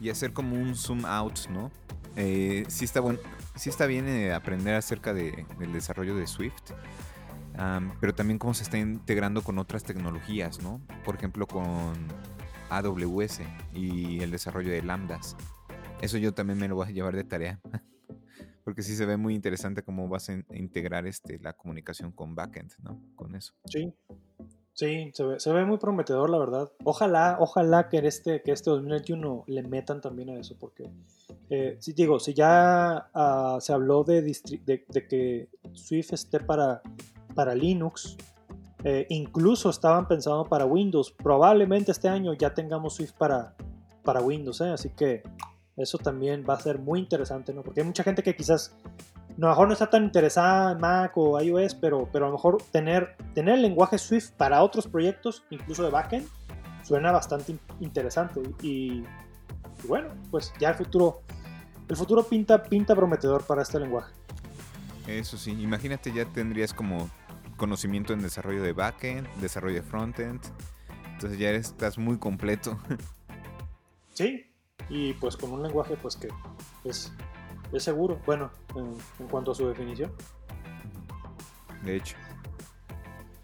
Y 0.00 0.10
hacer 0.10 0.32
como 0.34 0.54
un 0.54 0.76
zoom 0.76 1.06
out, 1.06 1.48
¿no? 1.48 1.70
Eh, 2.14 2.64
sí 2.68 2.84
está 2.84 3.00
bueno, 3.00 3.20
sí 3.56 3.70
está 3.70 3.86
bien 3.86 4.06
eh, 4.06 4.34
aprender 4.34 4.74
acerca 4.74 5.14
de, 5.14 5.46
del 5.58 5.72
desarrollo 5.72 6.14
de 6.14 6.26
Swift, 6.26 6.72
pero 8.00 8.14
también 8.14 8.38
cómo 8.38 8.54
se 8.54 8.62
está 8.62 8.78
integrando 8.78 9.42
con 9.42 9.58
otras 9.58 9.82
tecnologías, 9.82 10.62
¿no? 10.62 10.80
Por 11.04 11.16
ejemplo, 11.16 11.46
con 11.46 11.94
AWS 12.70 13.40
y 13.74 14.20
el 14.20 14.30
desarrollo 14.30 14.70
de 14.70 14.82
lambdas. 14.82 15.36
Eso 16.00 16.16
yo 16.16 16.32
también 16.32 16.58
me 16.58 16.68
lo 16.68 16.76
voy 16.76 16.86
a 16.86 16.90
llevar 16.90 17.16
de 17.16 17.24
tarea. 17.24 17.60
Porque 18.64 18.82
sí 18.82 18.94
se 18.94 19.06
ve 19.06 19.16
muy 19.16 19.34
interesante 19.34 19.82
cómo 19.82 20.08
vas 20.08 20.28
a 20.28 20.34
integrar 20.54 21.06
este, 21.06 21.38
la 21.38 21.54
comunicación 21.54 22.12
con 22.12 22.34
backend, 22.34 22.72
¿no? 22.82 23.00
Con 23.16 23.34
eso. 23.34 23.54
Sí, 23.64 23.94
sí, 24.74 25.10
se 25.38 25.52
ve, 25.52 25.64
muy 25.64 25.78
prometedor, 25.78 26.28
la 26.28 26.38
verdad. 26.38 26.70
Ojalá, 26.84 27.38
ojalá 27.40 27.88
que 27.88 27.96
este, 27.98 28.42
que 28.42 28.52
este 28.52 28.68
2021 28.68 29.44
le 29.46 29.62
metan 29.62 30.02
también 30.02 30.28
a 30.28 30.38
eso, 30.38 30.54
porque, 30.60 30.90
eh, 31.48 31.78
si 31.80 31.94
digo, 31.94 32.20
si 32.20 32.34
ya 32.34 33.08
ah, 33.14 33.56
se 33.58 33.72
habló 33.72 34.04
de, 34.04 34.20
de, 34.20 35.08
que 35.08 35.48
Swift 35.72 36.12
esté 36.12 36.38
para, 36.38 36.82
para 37.34 37.54
Linux, 37.54 38.18
eh, 38.84 39.06
incluso 39.08 39.70
estaban 39.70 40.06
pensando 40.06 40.44
para 40.44 40.66
Windows, 40.66 41.10
probablemente 41.10 41.90
este 41.90 42.08
año 42.08 42.34
ya 42.34 42.52
tengamos 42.52 42.96
Swift 42.96 43.14
para, 43.14 43.56
para 44.04 44.20
Windows, 44.20 44.60
¿eh? 44.60 44.68
así 44.68 44.90
que 44.90 45.22
eso 45.78 45.98
también 45.98 46.44
va 46.48 46.54
a 46.54 46.60
ser 46.60 46.78
muy 46.78 46.98
interesante, 46.98 47.54
¿no? 47.54 47.62
Porque 47.62 47.80
hay 47.80 47.86
mucha 47.86 48.02
gente 48.02 48.22
que 48.22 48.34
quizás 48.34 48.74
a 48.84 49.40
lo 49.40 49.48
mejor 49.48 49.68
no 49.68 49.72
está 49.72 49.88
tan 49.88 50.02
interesada 50.02 50.72
en 50.72 50.80
Mac 50.80 51.12
o 51.16 51.40
iOS, 51.40 51.76
pero, 51.76 52.08
pero 52.12 52.26
a 52.26 52.28
lo 52.28 52.34
mejor 52.34 52.58
tener, 52.72 53.16
tener 53.34 53.54
el 53.54 53.62
lenguaje 53.62 53.96
Swift 53.96 54.32
para 54.32 54.62
otros 54.62 54.88
proyectos, 54.88 55.44
incluso 55.50 55.84
de 55.84 55.90
backend, 55.90 56.26
suena 56.82 57.12
bastante 57.12 57.56
interesante. 57.78 58.42
Y, 58.62 59.04
bueno, 59.86 60.08
pues 60.32 60.52
ya 60.58 60.70
el 60.70 60.74
futuro, 60.74 61.22
el 61.88 61.96
futuro 61.96 62.24
pinta, 62.24 62.60
pinta 62.64 62.96
prometedor 62.96 63.44
para 63.44 63.62
este 63.62 63.78
lenguaje. 63.78 64.12
Eso 65.06 65.38
sí, 65.38 65.52
imagínate 65.52 66.12
ya 66.12 66.24
tendrías 66.24 66.74
como 66.74 67.08
conocimiento 67.56 68.12
en 68.12 68.20
desarrollo 68.20 68.62
de 68.62 68.72
backend, 68.72 69.28
desarrollo 69.36 69.76
de 69.76 69.82
frontend. 69.82 70.40
Entonces 71.12 71.38
ya 71.38 71.50
estás 71.50 71.96
muy 71.96 72.18
completo. 72.18 72.76
Sí, 74.14 74.47
y 74.88 75.12
pues 75.14 75.36
con 75.36 75.52
un 75.52 75.62
lenguaje 75.62 75.96
pues 76.00 76.16
que 76.16 76.28
es, 76.84 77.12
es 77.72 77.82
seguro, 77.82 78.18
bueno, 78.26 78.50
en, 78.74 79.28
cuanto 79.28 79.52
a 79.52 79.54
su 79.54 79.66
definición. 79.68 80.12
De 81.84 81.96
hecho. 81.96 82.16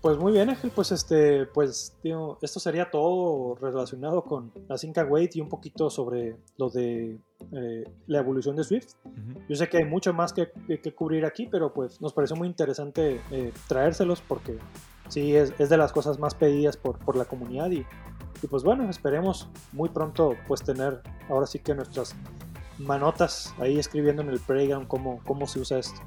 Pues 0.00 0.18
muy 0.18 0.33
bien, 0.33 0.50
Ángel, 0.50 0.70
pues 0.70 0.92
este, 0.92 1.46
pues 1.46 1.96
tío, 2.02 2.37
esto 2.42 2.61
sería 2.61 2.90
todo 2.90 3.54
relacionado 3.54 4.22
con 4.22 4.52
la 4.68 4.76
Sync 4.76 4.98
Wait 5.09 5.35
y 5.37 5.40
un 5.40 5.48
poquito 5.48 5.88
sobre 5.88 6.37
lo 6.59 6.68
de 6.68 7.18
eh, 7.52 7.85
la 8.07 8.18
evolución 8.18 8.54
de 8.54 8.64
Swift. 8.64 8.96
Yo 9.48 9.57
sé 9.57 9.66
que 9.70 9.78
hay 9.78 9.85
mucho 9.85 10.12
más 10.12 10.35
que, 10.35 10.50
que, 10.66 10.94
cubrir 10.94 11.24
aquí, 11.24 11.48
pero 11.50 11.72
pues 11.72 12.02
nos 12.02 12.12
pareció 12.12 12.37
muy 12.37 12.48
interesante 12.48 13.18
eh, 13.30 13.50
traérselos 13.66 14.20
porque 14.20 14.59
sí 15.09 15.35
es, 15.35 15.54
es, 15.59 15.70
de 15.70 15.78
las 15.78 15.90
cosas 15.90 16.18
más 16.18 16.35
pedidas 16.35 16.76
por, 16.76 16.98
por 16.98 17.16
la 17.16 17.24
comunidad 17.24 17.70
y 17.70 17.87
y 18.44 18.46
pues 18.46 18.62
bueno, 18.62 18.90
esperemos 18.90 19.48
muy 19.72 19.88
pronto 19.88 20.37
pues 20.46 20.62
tener 20.62 21.00
ahora 21.30 21.46
sí 21.46 21.61
que 21.61 21.74
nuestras 21.74 22.14
manotas 22.76 23.54
ahí 23.59 23.78
escribiendo 23.78 24.20
en 24.20 24.28
el 24.28 24.38
playground 24.38 24.87
cómo, 24.87 25.22
cómo 25.24 25.46
se 25.46 25.61
usa 25.61 25.78
esto. 25.78 25.98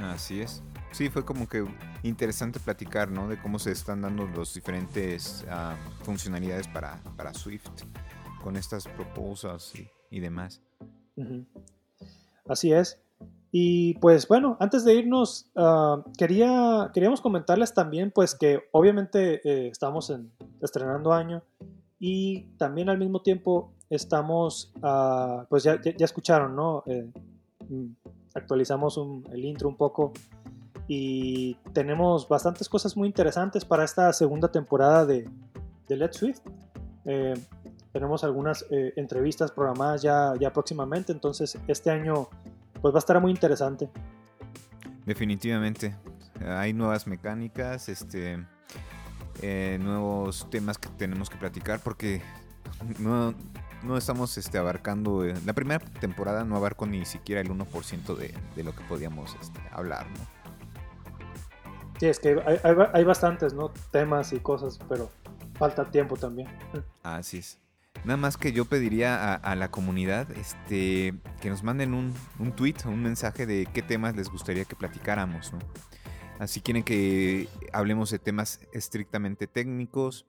Así 0.00 0.40
es. 0.40 0.62
Sí, 0.92 1.10
fue 1.10 1.26
como 1.26 1.46
que 1.46 1.66
interesante 2.02 2.58
platicar, 2.58 3.10
¿no? 3.10 3.28
De 3.28 3.38
cómo 3.38 3.58
se 3.58 3.70
están 3.70 4.00
dando 4.00 4.26
los 4.26 4.54
diferentes 4.54 5.44
ah, 5.50 5.76
funcionalidades 6.04 6.68
para, 6.68 7.02
para, 7.18 7.34
Swift 7.34 7.68
con 8.42 8.56
estas 8.56 8.88
proposals 8.88 9.74
y, 10.10 10.20
demás. 10.20 10.62
Así 12.48 12.72
es. 12.72 12.98
Y 13.50 13.94
pues 13.98 14.26
bueno, 14.26 14.56
antes 14.58 14.86
de 14.86 14.94
irnos, 14.94 15.50
ah, 15.54 16.02
quería, 16.16 16.90
queríamos 16.94 17.20
comentarles 17.20 17.74
también 17.74 18.10
pues 18.10 18.34
que 18.34 18.62
obviamente 18.72 19.46
eh, 19.46 19.68
estamos 19.68 20.08
en, 20.08 20.32
estrenando 20.62 21.12
año 21.12 21.42
y 22.06 22.42
también 22.58 22.90
al 22.90 22.98
mismo 22.98 23.22
tiempo 23.22 23.72
estamos, 23.88 24.74
ah, 24.82 25.46
pues 25.48 25.62
ya, 25.62 25.80
ya, 25.80 26.04
escucharon, 26.04 26.54
¿no? 26.54 26.82
Eh, 26.84 27.10
mm, 27.66 27.86
actualizamos 28.34 29.00
el 29.32 29.42
intro 29.42 29.70
un 29.70 29.76
poco 29.78 30.12
y 30.86 31.54
tenemos 31.72 32.28
bastantes 32.28 32.68
cosas 32.68 32.94
muy 32.94 33.08
interesantes 33.08 33.64
para 33.64 33.84
esta 33.84 34.12
segunda 34.12 34.52
temporada 34.52 35.06
de, 35.06 35.26
de 35.88 35.96
Let's 35.96 36.18
Swift. 36.18 36.40
Eh, 37.06 37.32
tenemos 37.90 38.22
algunas 38.22 38.66
eh, 38.70 38.92
entrevistas 38.96 39.50
programadas 39.50 40.02
ya, 40.02 40.34
ya 40.38 40.52
próximamente, 40.52 41.10
entonces 41.10 41.58
este 41.68 41.90
año 41.90 42.28
pues 42.82 42.92
va 42.92 42.98
a 42.98 43.00
estar 43.00 43.18
muy 43.18 43.30
interesante. 43.30 43.88
Definitivamente. 45.06 45.96
Hay 46.46 46.74
nuevas 46.74 47.06
mecánicas, 47.06 47.88
este, 47.88 48.44
eh, 49.42 49.78
nuevos 49.80 50.48
temas 50.50 50.78
que 50.78 50.88
tenemos 50.90 51.30
que 51.30 51.36
platicar 51.36 51.80
porque 51.80 52.22
no, 52.98 53.34
no 53.82 53.96
estamos 53.96 54.36
este, 54.38 54.58
abarcando, 54.58 55.24
eh, 55.24 55.34
la 55.44 55.52
primera 55.52 55.84
temporada 56.00 56.44
no 56.44 56.56
abarcó 56.56 56.86
ni 56.86 57.04
siquiera 57.04 57.40
el 57.40 57.48
1% 57.50 58.16
de, 58.16 58.34
de, 58.56 58.64
lo 58.64 58.74
que 58.74 58.82
podíamos 58.84 59.36
este, 59.40 59.60
hablar, 59.72 60.06
¿no? 60.10 60.44
Sí, 61.98 62.06
es 62.06 62.18
que 62.18 62.40
hay, 62.44 62.58
hay, 62.92 63.04
bastantes, 63.04 63.54
¿no? 63.54 63.70
Temas 63.92 64.32
y 64.32 64.40
cosas, 64.40 64.78
pero 64.88 65.10
falta 65.54 65.90
tiempo 65.90 66.16
también. 66.16 66.48
Así 67.02 67.38
es. 67.38 67.60
Nada 68.04 68.16
más 68.16 68.36
que 68.36 68.52
yo 68.52 68.64
pediría 68.64 69.34
a, 69.34 69.54
la 69.54 69.70
comunidad 69.70 70.30
este, 70.32 71.14
que 71.40 71.48
nos 71.48 71.62
manden 71.62 71.94
un, 71.94 72.12
un 72.38 72.52
tweet, 72.52 72.74
un 72.84 73.02
mensaje 73.02 73.46
de 73.46 73.66
qué 73.72 73.80
temas 73.80 74.16
les 74.16 74.28
gustaría 74.28 74.64
que 74.64 74.74
platicáramos, 74.74 75.52
¿no? 75.52 75.60
Si 76.46 76.60
quieren 76.60 76.82
que 76.82 77.48
hablemos 77.72 78.10
de 78.10 78.18
temas 78.18 78.60
estrictamente 78.72 79.46
técnicos 79.46 80.26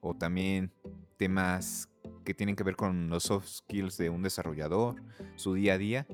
o 0.00 0.14
también 0.14 0.72
temas 1.16 1.88
que 2.24 2.32
tienen 2.32 2.56
que 2.56 2.62
ver 2.62 2.76
con 2.76 3.10
los 3.10 3.24
soft 3.24 3.46
skills 3.46 3.98
de 3.98 4.08
un 4.08 4.22
desarrollador, 4.22 5.02
su 5.36 5.54
día 5.54 5.74
a 5.74 5.78
día, 5.78 6.06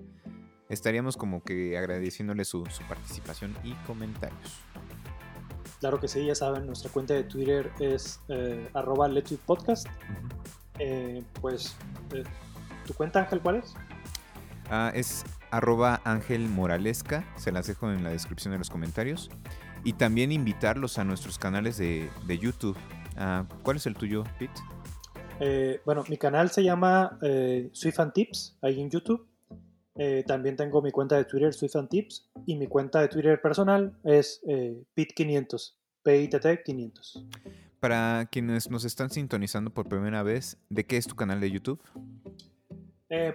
estaríamos 0.68 1.16
como 1.16 1.42
que 1.42 1.76
agradeciéndole 1.76 2.44
su, 2.44 2.64
participación 2.88 3.54
y 3.62 3.74
comentarios. 3.86 4.60
Claro 5.80 6.00
que 6.00 6.08
sí, 6.08 6.24
ya 6.24 6.34
saben, 6.34 6.66
nuestra 6.66 6.90
cuenta 6.90 7.14
de 7.14 7.24
Twitter 7.24 7.70
es 7.78 8.20
eh, 8.28 8.68
arroba 8.72 9.08
podcast. 9.44 9.86
Eh, 10.78 11.22
pues, 11.40 11.76
eh, 12.14 12.24
¿tu 12.86 12.94
cuenta 12.94 13.20
Ángel 13.20 13.40
cuál 13.40 13.56
es? 13.56 13.74
Ah, 14.70 14.90
es 14.94 15.24
arroba 15.56 16.00
Ángel 16.04 16.48
Moralesca, 16.48 17.24
se 17.36 17.52
las 17.52 17.66
dejo 17.66 17.90
en 17.90 18.02
la 18.02 18.10
descripción 18.10 18.52
de 18.52 18.58
los 18.58 18.70
comentarios. 18.70 19.30
Y 19.84 19.92
también 19.92 20.32
invitarlos 20.32 20.98
a 20.98 21.04
nuestros 21.04 21.38
canales 21.38 21.76
de, 21.76 22.08
YouTube. 22.26 22.76
Ah, 23.16 23.46
¿Cuál 23.62 23.76
es 23.76 23.86
el 23.86 23.94
tuyo, 23.94 24.24
Pete? 24.38 24.60
Eh, 25.40 25.80
bueno, 25.84 26.04
mi 26.08 26.16
canal 26.16 26.50
se 26.50 26.64
llama 26.64 27.18
eh, 27.22 27.68
Swift 27.72 28.00
and 28.00 28.12
Tips, 28.12 28.56
ahí 28.62 28.80
en 28.80 28.90
YouTube. 28.90 29.28
Eh, 29.96 30.24
también 30.26 30.56
tengo 30.56 30.82
mi 30.82 30.90
cuenta 30.90 31.16
de 31.16 31.24
Twitter, 31.24 31.52
Swift 31.52 31.76
and 31.76 31.88
Tips, 31.88 32.30
y 32.46 32.56
mi 32.56 32.66
cuenta 32.66 33.00
de 33.00 33.08
Twitter 33.08 33.40
personal 33.40 33.96
es 34.02 34.40
Pit500, 34.44 35.74
PITT500. 36.04 37.26
Para 37.78 38.26
quienes 38.32 38.70
nos 38.70 38.84
están 38.84 39.10
sintonizando 39.10 39.70
por 39.70 39.88
primera 39.88 40.22
vez, 40.22 40.56
¿de 40.70 40.84
qué 40.84 40.96
es 40.96 41.06
tu 41.06 41.14
canal 41.14 41.40
de 41.40 41.50
YouTube? 41.50 41.80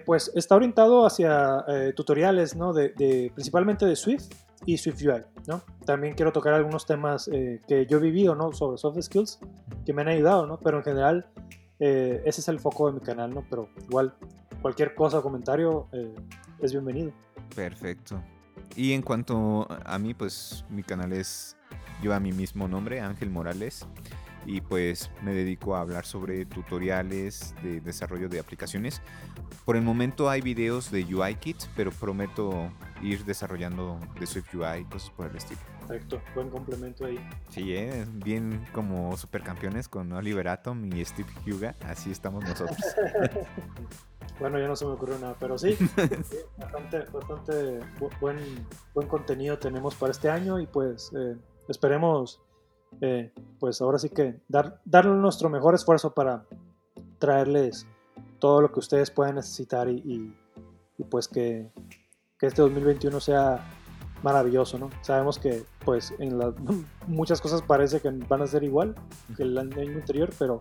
Pues 0.04 0.30
está 0.34 0.56
orientado 0.56 1.06
hacia 1.06 1.64
tutoriales, 1.94 2.56
¿no? 2.56 2.72
De, 2.72 3.30
principalmente 3.34 3.86
de 3.86 3.96
Swift 3.96 4.32
y 4.66 4.76
Swift 4.78 5.02
UI, 5.02 5.22
¿no? 5.46 5.62
También 5.84 6.14
quiero 6.14 6.32
tocar 6.32 6.54
algunos 6.54 6.86
temas 6.86 7.28
que 7.28 7.86
yo 7.88 7.98
he 7.98 8.00
vivido, 8.00 8.34
¿no? 8.34 8.52
Sobre 8.52 8.78
soft 8.78 9.00
skills 9.00 9.40
que 9.84 9.92
me 9.92 10.02
han 10.02 10.08
ayudado, 10.08 10.46
¿no? 10.46 10.58
Pero 10.58 10.78
en 10.78 10.84
general 10.84 11.26
eh, 11.80 12.22
ese 12.26 12.42
es 12.42 12.48
el 12.48 12.60
foco 12.60 12.88
de 12.88 12.92
mi 12.92 13.00
canal, 13.00 13.30
¿no? 13.34 13.42
Pero 13.48 13.70
igual, 13.88 14.14
cualquier 14.60 14.94
cosa 14.94 15.18
o 15.18 15.22
comentario 15.22 15.88
eh, 15.92 16.14
es 16.60 16.72
bienvenido. 16.72 17.12
Perfecto. 17.56 18.22
Y 18.76 18.92
en 18.92 19.02
cuanto 19.02 19.66
a 19.84 19.98
mí, 19.98 20.12
pues 20.12 20.64
mi 20.68 20.82
canal 20.82 21.12
es, 21.14 21.56
lleva 22.02 22.20
mi 22.20 22.32
mismo 22.32 22.68
nombre, 22.68 23.00
Ángel 23.00 23.30
Morales 23.30 23.86
y 24.46 24.60
pues 24.60 25.10
me 25.22 25.34
dedico 25.34 25.76
a 25.76 25.80
hablar 25.80 26.04
sobre 26.04 26.44
tutoriales 26.46 27.54
de 27.62 27.80
desarrollo 27.80 28.28
de 28.28 28.40
aplicaciones. 28.40 29.02
Por 29.64 29.76
el 29.76 29.82
momento 29.82 30.28
hay 30.30 30.40
videos 30.40 30.90
de 30.90 31.04
UI 31.04 31.34
Kit, 31.36 31.56
pero 31.76 31.90
prometo 31.90 32.70
ir 33.02 33.24
desarrollando 33.24 34.00
de 34.18 34.26
Swift 34.26 34.54
UI, 34.54 34.84
cosas 34.84 35.10
por 35.10 35.26
el 35.26 35.36
estilo. 35.36 35.60
Perfecto, 35.86 36.20
buen 36.34 36.50
complemento 36.50 37.04
ahí. 37.04 37.18
Sí, 37.48 37.74
¿eh? 37.74 38.06
bien 38.24 38.64
como 38.72 39.16
supercampeones 39.16 39.88
con 39.88 40.12
Oliver 40.12 40.48
Atom 40.48 40.84
y 40.84 41.04
Steve 41.04 41.28
Huga, 41.46 41.74
así 41.84 42.10
estamos 42.10 42.44
nosotros. 42.44 42.78
bueno, 44.38 44.58
ya 44.58 44.68
no 44.68 44.76
se 44.76 44.84
me 44.86 44.92
ocurrió 44.92 45.18
nada, 45.18 45.34
pero 45.38 45.58
sí, 45.58 45.76
bastante, 46.58 47.00
bastante 47.12 47.80
buen, 48.20 48.38
buen 48.94 49.08
contenido 49.08 49.58
tenemos 49.58 49.94
para 49.96 50.12
este 50.12 50.30
año 50.30 50.60
y 50.60 50.66
pues 50.66 51.12
eh, 51.16 51.36
esperemos 51.68 52.40
eh, 53.00 53.32
pues 53.58 53.80
ahora 53.80 53.98
sí 53.98 54.08
que 54.10 54.40
dar, 54.48 54.80
darle 54.84 55.12
nuestro 55.12 55.48
mejor 55.48 55.74
esfuerzo 55.74 56.12
para 56.12 56.44
traerles 57.18 57.86
todo 58.38 58.60
lo 58.60 58.72
que 58.72 58.80
ustedes 58.80 59.10
puedan 59.10 59.36
necesitar 59.36 59.88
y, 59.88 60.34
pues 61.08 61.28
que, 61.28 61.70
este 62.40 62.62
2021 62.62 63.20
sea 63.20 63.62
maravilloso, 64.22 64.78
¿no? 64.78 64.88
Sabemos 65.02 65.38
que 65.38 65.62
pues 65.84 66.14
en 66.18 66.38
muchas 67.06 67.40
cosas 67.40 67.62
parece 67.62 68.00
que 68.00 68.10
van 68.10 68.42
a 68.42 68.46
ser 68.46 68.64
igual 68.64 68.94
que 69.36 69.42
el 69.42 69.56
año 69.58 69.78
anterior, 69.78 70.30
pero 70.38 70.58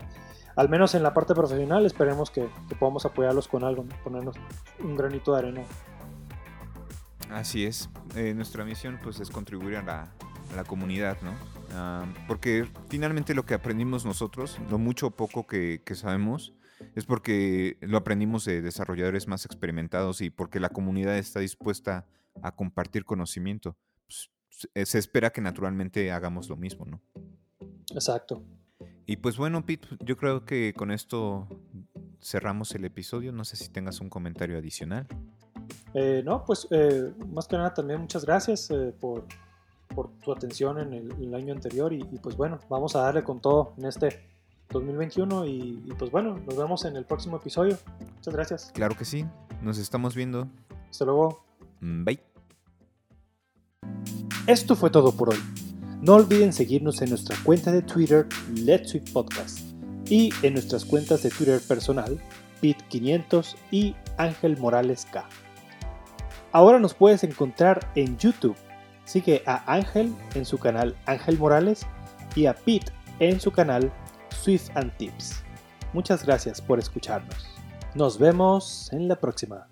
al 0.58 0.68
menos 0.68 0.94
en 0.96 1.04
la 1.04 1.14
parte 1.14 1.34
profesional 1.34 1.86
esperemos 1.86 2.32
que, 2.32 2.50
podamos 2.80 3.06
apoyarlos 3.06 3.48
con 3.48 3.64
algo, 3.64 3.86
ponernos 4.04 4.36
un 4.80 4.98
granito 4.98 5.34
de 5.34 5.40
arena. 5.40 5.62
Así 7.32 7.66
es, 7.66 7.90
eh, 8.16 8.34
nuestra 8.34 8.66
misión 8.66 9.00
pues 9.02 9.20
es 9.20 9.30
contribuir 9.30 9.78
a 9.78 9.84
la, 9.84 10.02
a 10.52 10.56
la 10.56 10.64
comunidad, 10.66 11.18
¿no? 11.22 11.32
Ah, 11.74 12.06
porque 12.28 12.68
finalmente 12.90 13.34
lo 13.34 13.46
que 13.46 13.54
aprendimos 13.54 14.06
nosotros, 14.06 14.58
lo 14.70 14.78
mucho 14.78 15.08
o 15.08 15.12
poco 15.12 15.48
que, 15.48 15.82
sabemos, 15.94 16.54
es 16.96 17.06
porque 17.06 17.78
lo 17.82 17.98
aprendimos 17.98 18.46
de 18.46 18.62
desarrolladores 18.62 19.28
más 19.28 19.46
experimentados 19.46 20.22
y 20.22 20.30
porque 20.30 20.60
la 20.60 20.70
comunidad 20.70 21.18
está 21.18 21.40
dispuesta 21.40 22.06
a 22.42 22.56
compartir 22.56 23.06
conocimiento. 23.06 23.76
Pues, 24.06 24.30
se 24.90 24.98
espera 24.98 25.32
que 25.32 25.42
naturalmente 25.42 26.12
hagamos 26.12 26.50
lo 26.50 26.58
mismo, 26.58 26.86
¿no? 26.86 27.02
Exacto. 27.92 28.44
Y 29.06 29.18
pues 29.18 29.38
bueno, 29.38 29.66
Pete, 29.66 29.88
yo 30.02 30.18
creo 30.18 30.46
que 30.46 30.74
con 30.76 30.92
esto 30.92 31.48
cerramos 32.22 32.74
el 32.76 32.86
episodio. 32.86 33.32
No 33.32 33.44
sé 33.44 33.56
si 33.56 33.70
tengas 33.70 34.02
un 34.02 34.10
comentario 34.10 34.58
adicional. 34.58 35.08
Eh, 35.94 36.22
no, 36.24 36.44
pues 36.46 36.68
eh, 36.72 37.14
más 37.28 37.48
que 37.48 37.58
nada 37.58 37.74
también 37.74 38.02
muchas 38.02 38.26
gracias 38.26 38.70
eh, 38.70 38.94
por 39.00 39.26
por 40.00 40.12
tu 40.24 40.32
atención 40.32 40.80
en 40.80 40.94
el, 40.94 41.36
año 41.36 41.54
anterior 41.54 41.92
y, 41.92 42.06
pues 42.24 42.38
bueno, 42.38 42.58
vamos 42.70 42.96
a 42.96 43.02
darle 43.02 43.22
con 43.22 43.42
todo 43.42 43.74
en 43.78 43.84
este 43.84 44.22
2021 44.70 45.46
y, 45.46 45.84
y, 45.86 45.94
pues 46.00 46.10
bueno, 46.10 46.40
nos 46.48 46.56
vemos 46.56 46.86
en 46.86 46.96
el 46.96 47.04
próximo 47.04 47.36
episodio. 47.36 47.78
Muchas 48.16 48.34
gracias. 48.34 48.72
Claro 48.74 48.96
que 48.96 49.04
sí, 49.04 49.26
nos 49.62 49.78
estamos 49.78 50.16
viendo. 50.16 50.48
Hasta 50.90 51.04
luego. 51.04 51.44
Mm, 51.82 52.06
bye. 52.06 52.20
Esto 54.48 54.78
fue 54.78 54.90
todo 54.90 55.12
por 55.12 55.32
hoy. 55.32 55.40
No 56.02 56.16
olviden 56.16 56.54
seguirnos 56.54 57.02
en 57.02 57.10
nuestra 57.10 57.36
cuenta 57.44 57.74
de 57.74 57.82
Twitter 57.82 58.26
Let's 58.54 58.92
Sweet 58.92 59.12
Podcast 59.12 59.60
y 60.06 60.30
en 60.44 60.54
nuestras 60.54 60.86
cuentas 60.86 61.24
de 61.24 61.30
Twitter 61.30 61.60
personal 61.68 62.18
Pit500 62.62 63.58
y 63.70 63.98
Ángel 64.18 64.58
Morales 64.60 65.06
K. 65.12 65.28
Ahora 66.54 66.80
nos 66.80 66.94
puedes 66.94 67.26
encontrar 67.26 67.92
en 67.96 68.18
YouTube 68.18 68.56
Sigue 69.10 69.42
a 69.48 69.64
Ángel 69.66 70.16
en 70.36 70.46
su 70.46 70.60
canal 70.60 70.96
Ángel 71.08 71.40
Morales 71.40 71.84
y 72.36 72.46
a 72.46 72.54
Pete 72.54 72.92
en 73.18 73.40
su 73.40 73.50
canal 73.50 73.92
Swift 74.30 74.70
and 74.76 74.96
Tips. 74.98 75.44
Muchas 75.94 76.24
gracias 76.24 76.62
por 76.62 76.78
escucharnos. 76.78 77.48
Nos 77.96 78.20
vemos 78.20 78.94
en 78.94 79.08
la 79.08 79.20
próxima. 79.20 79.68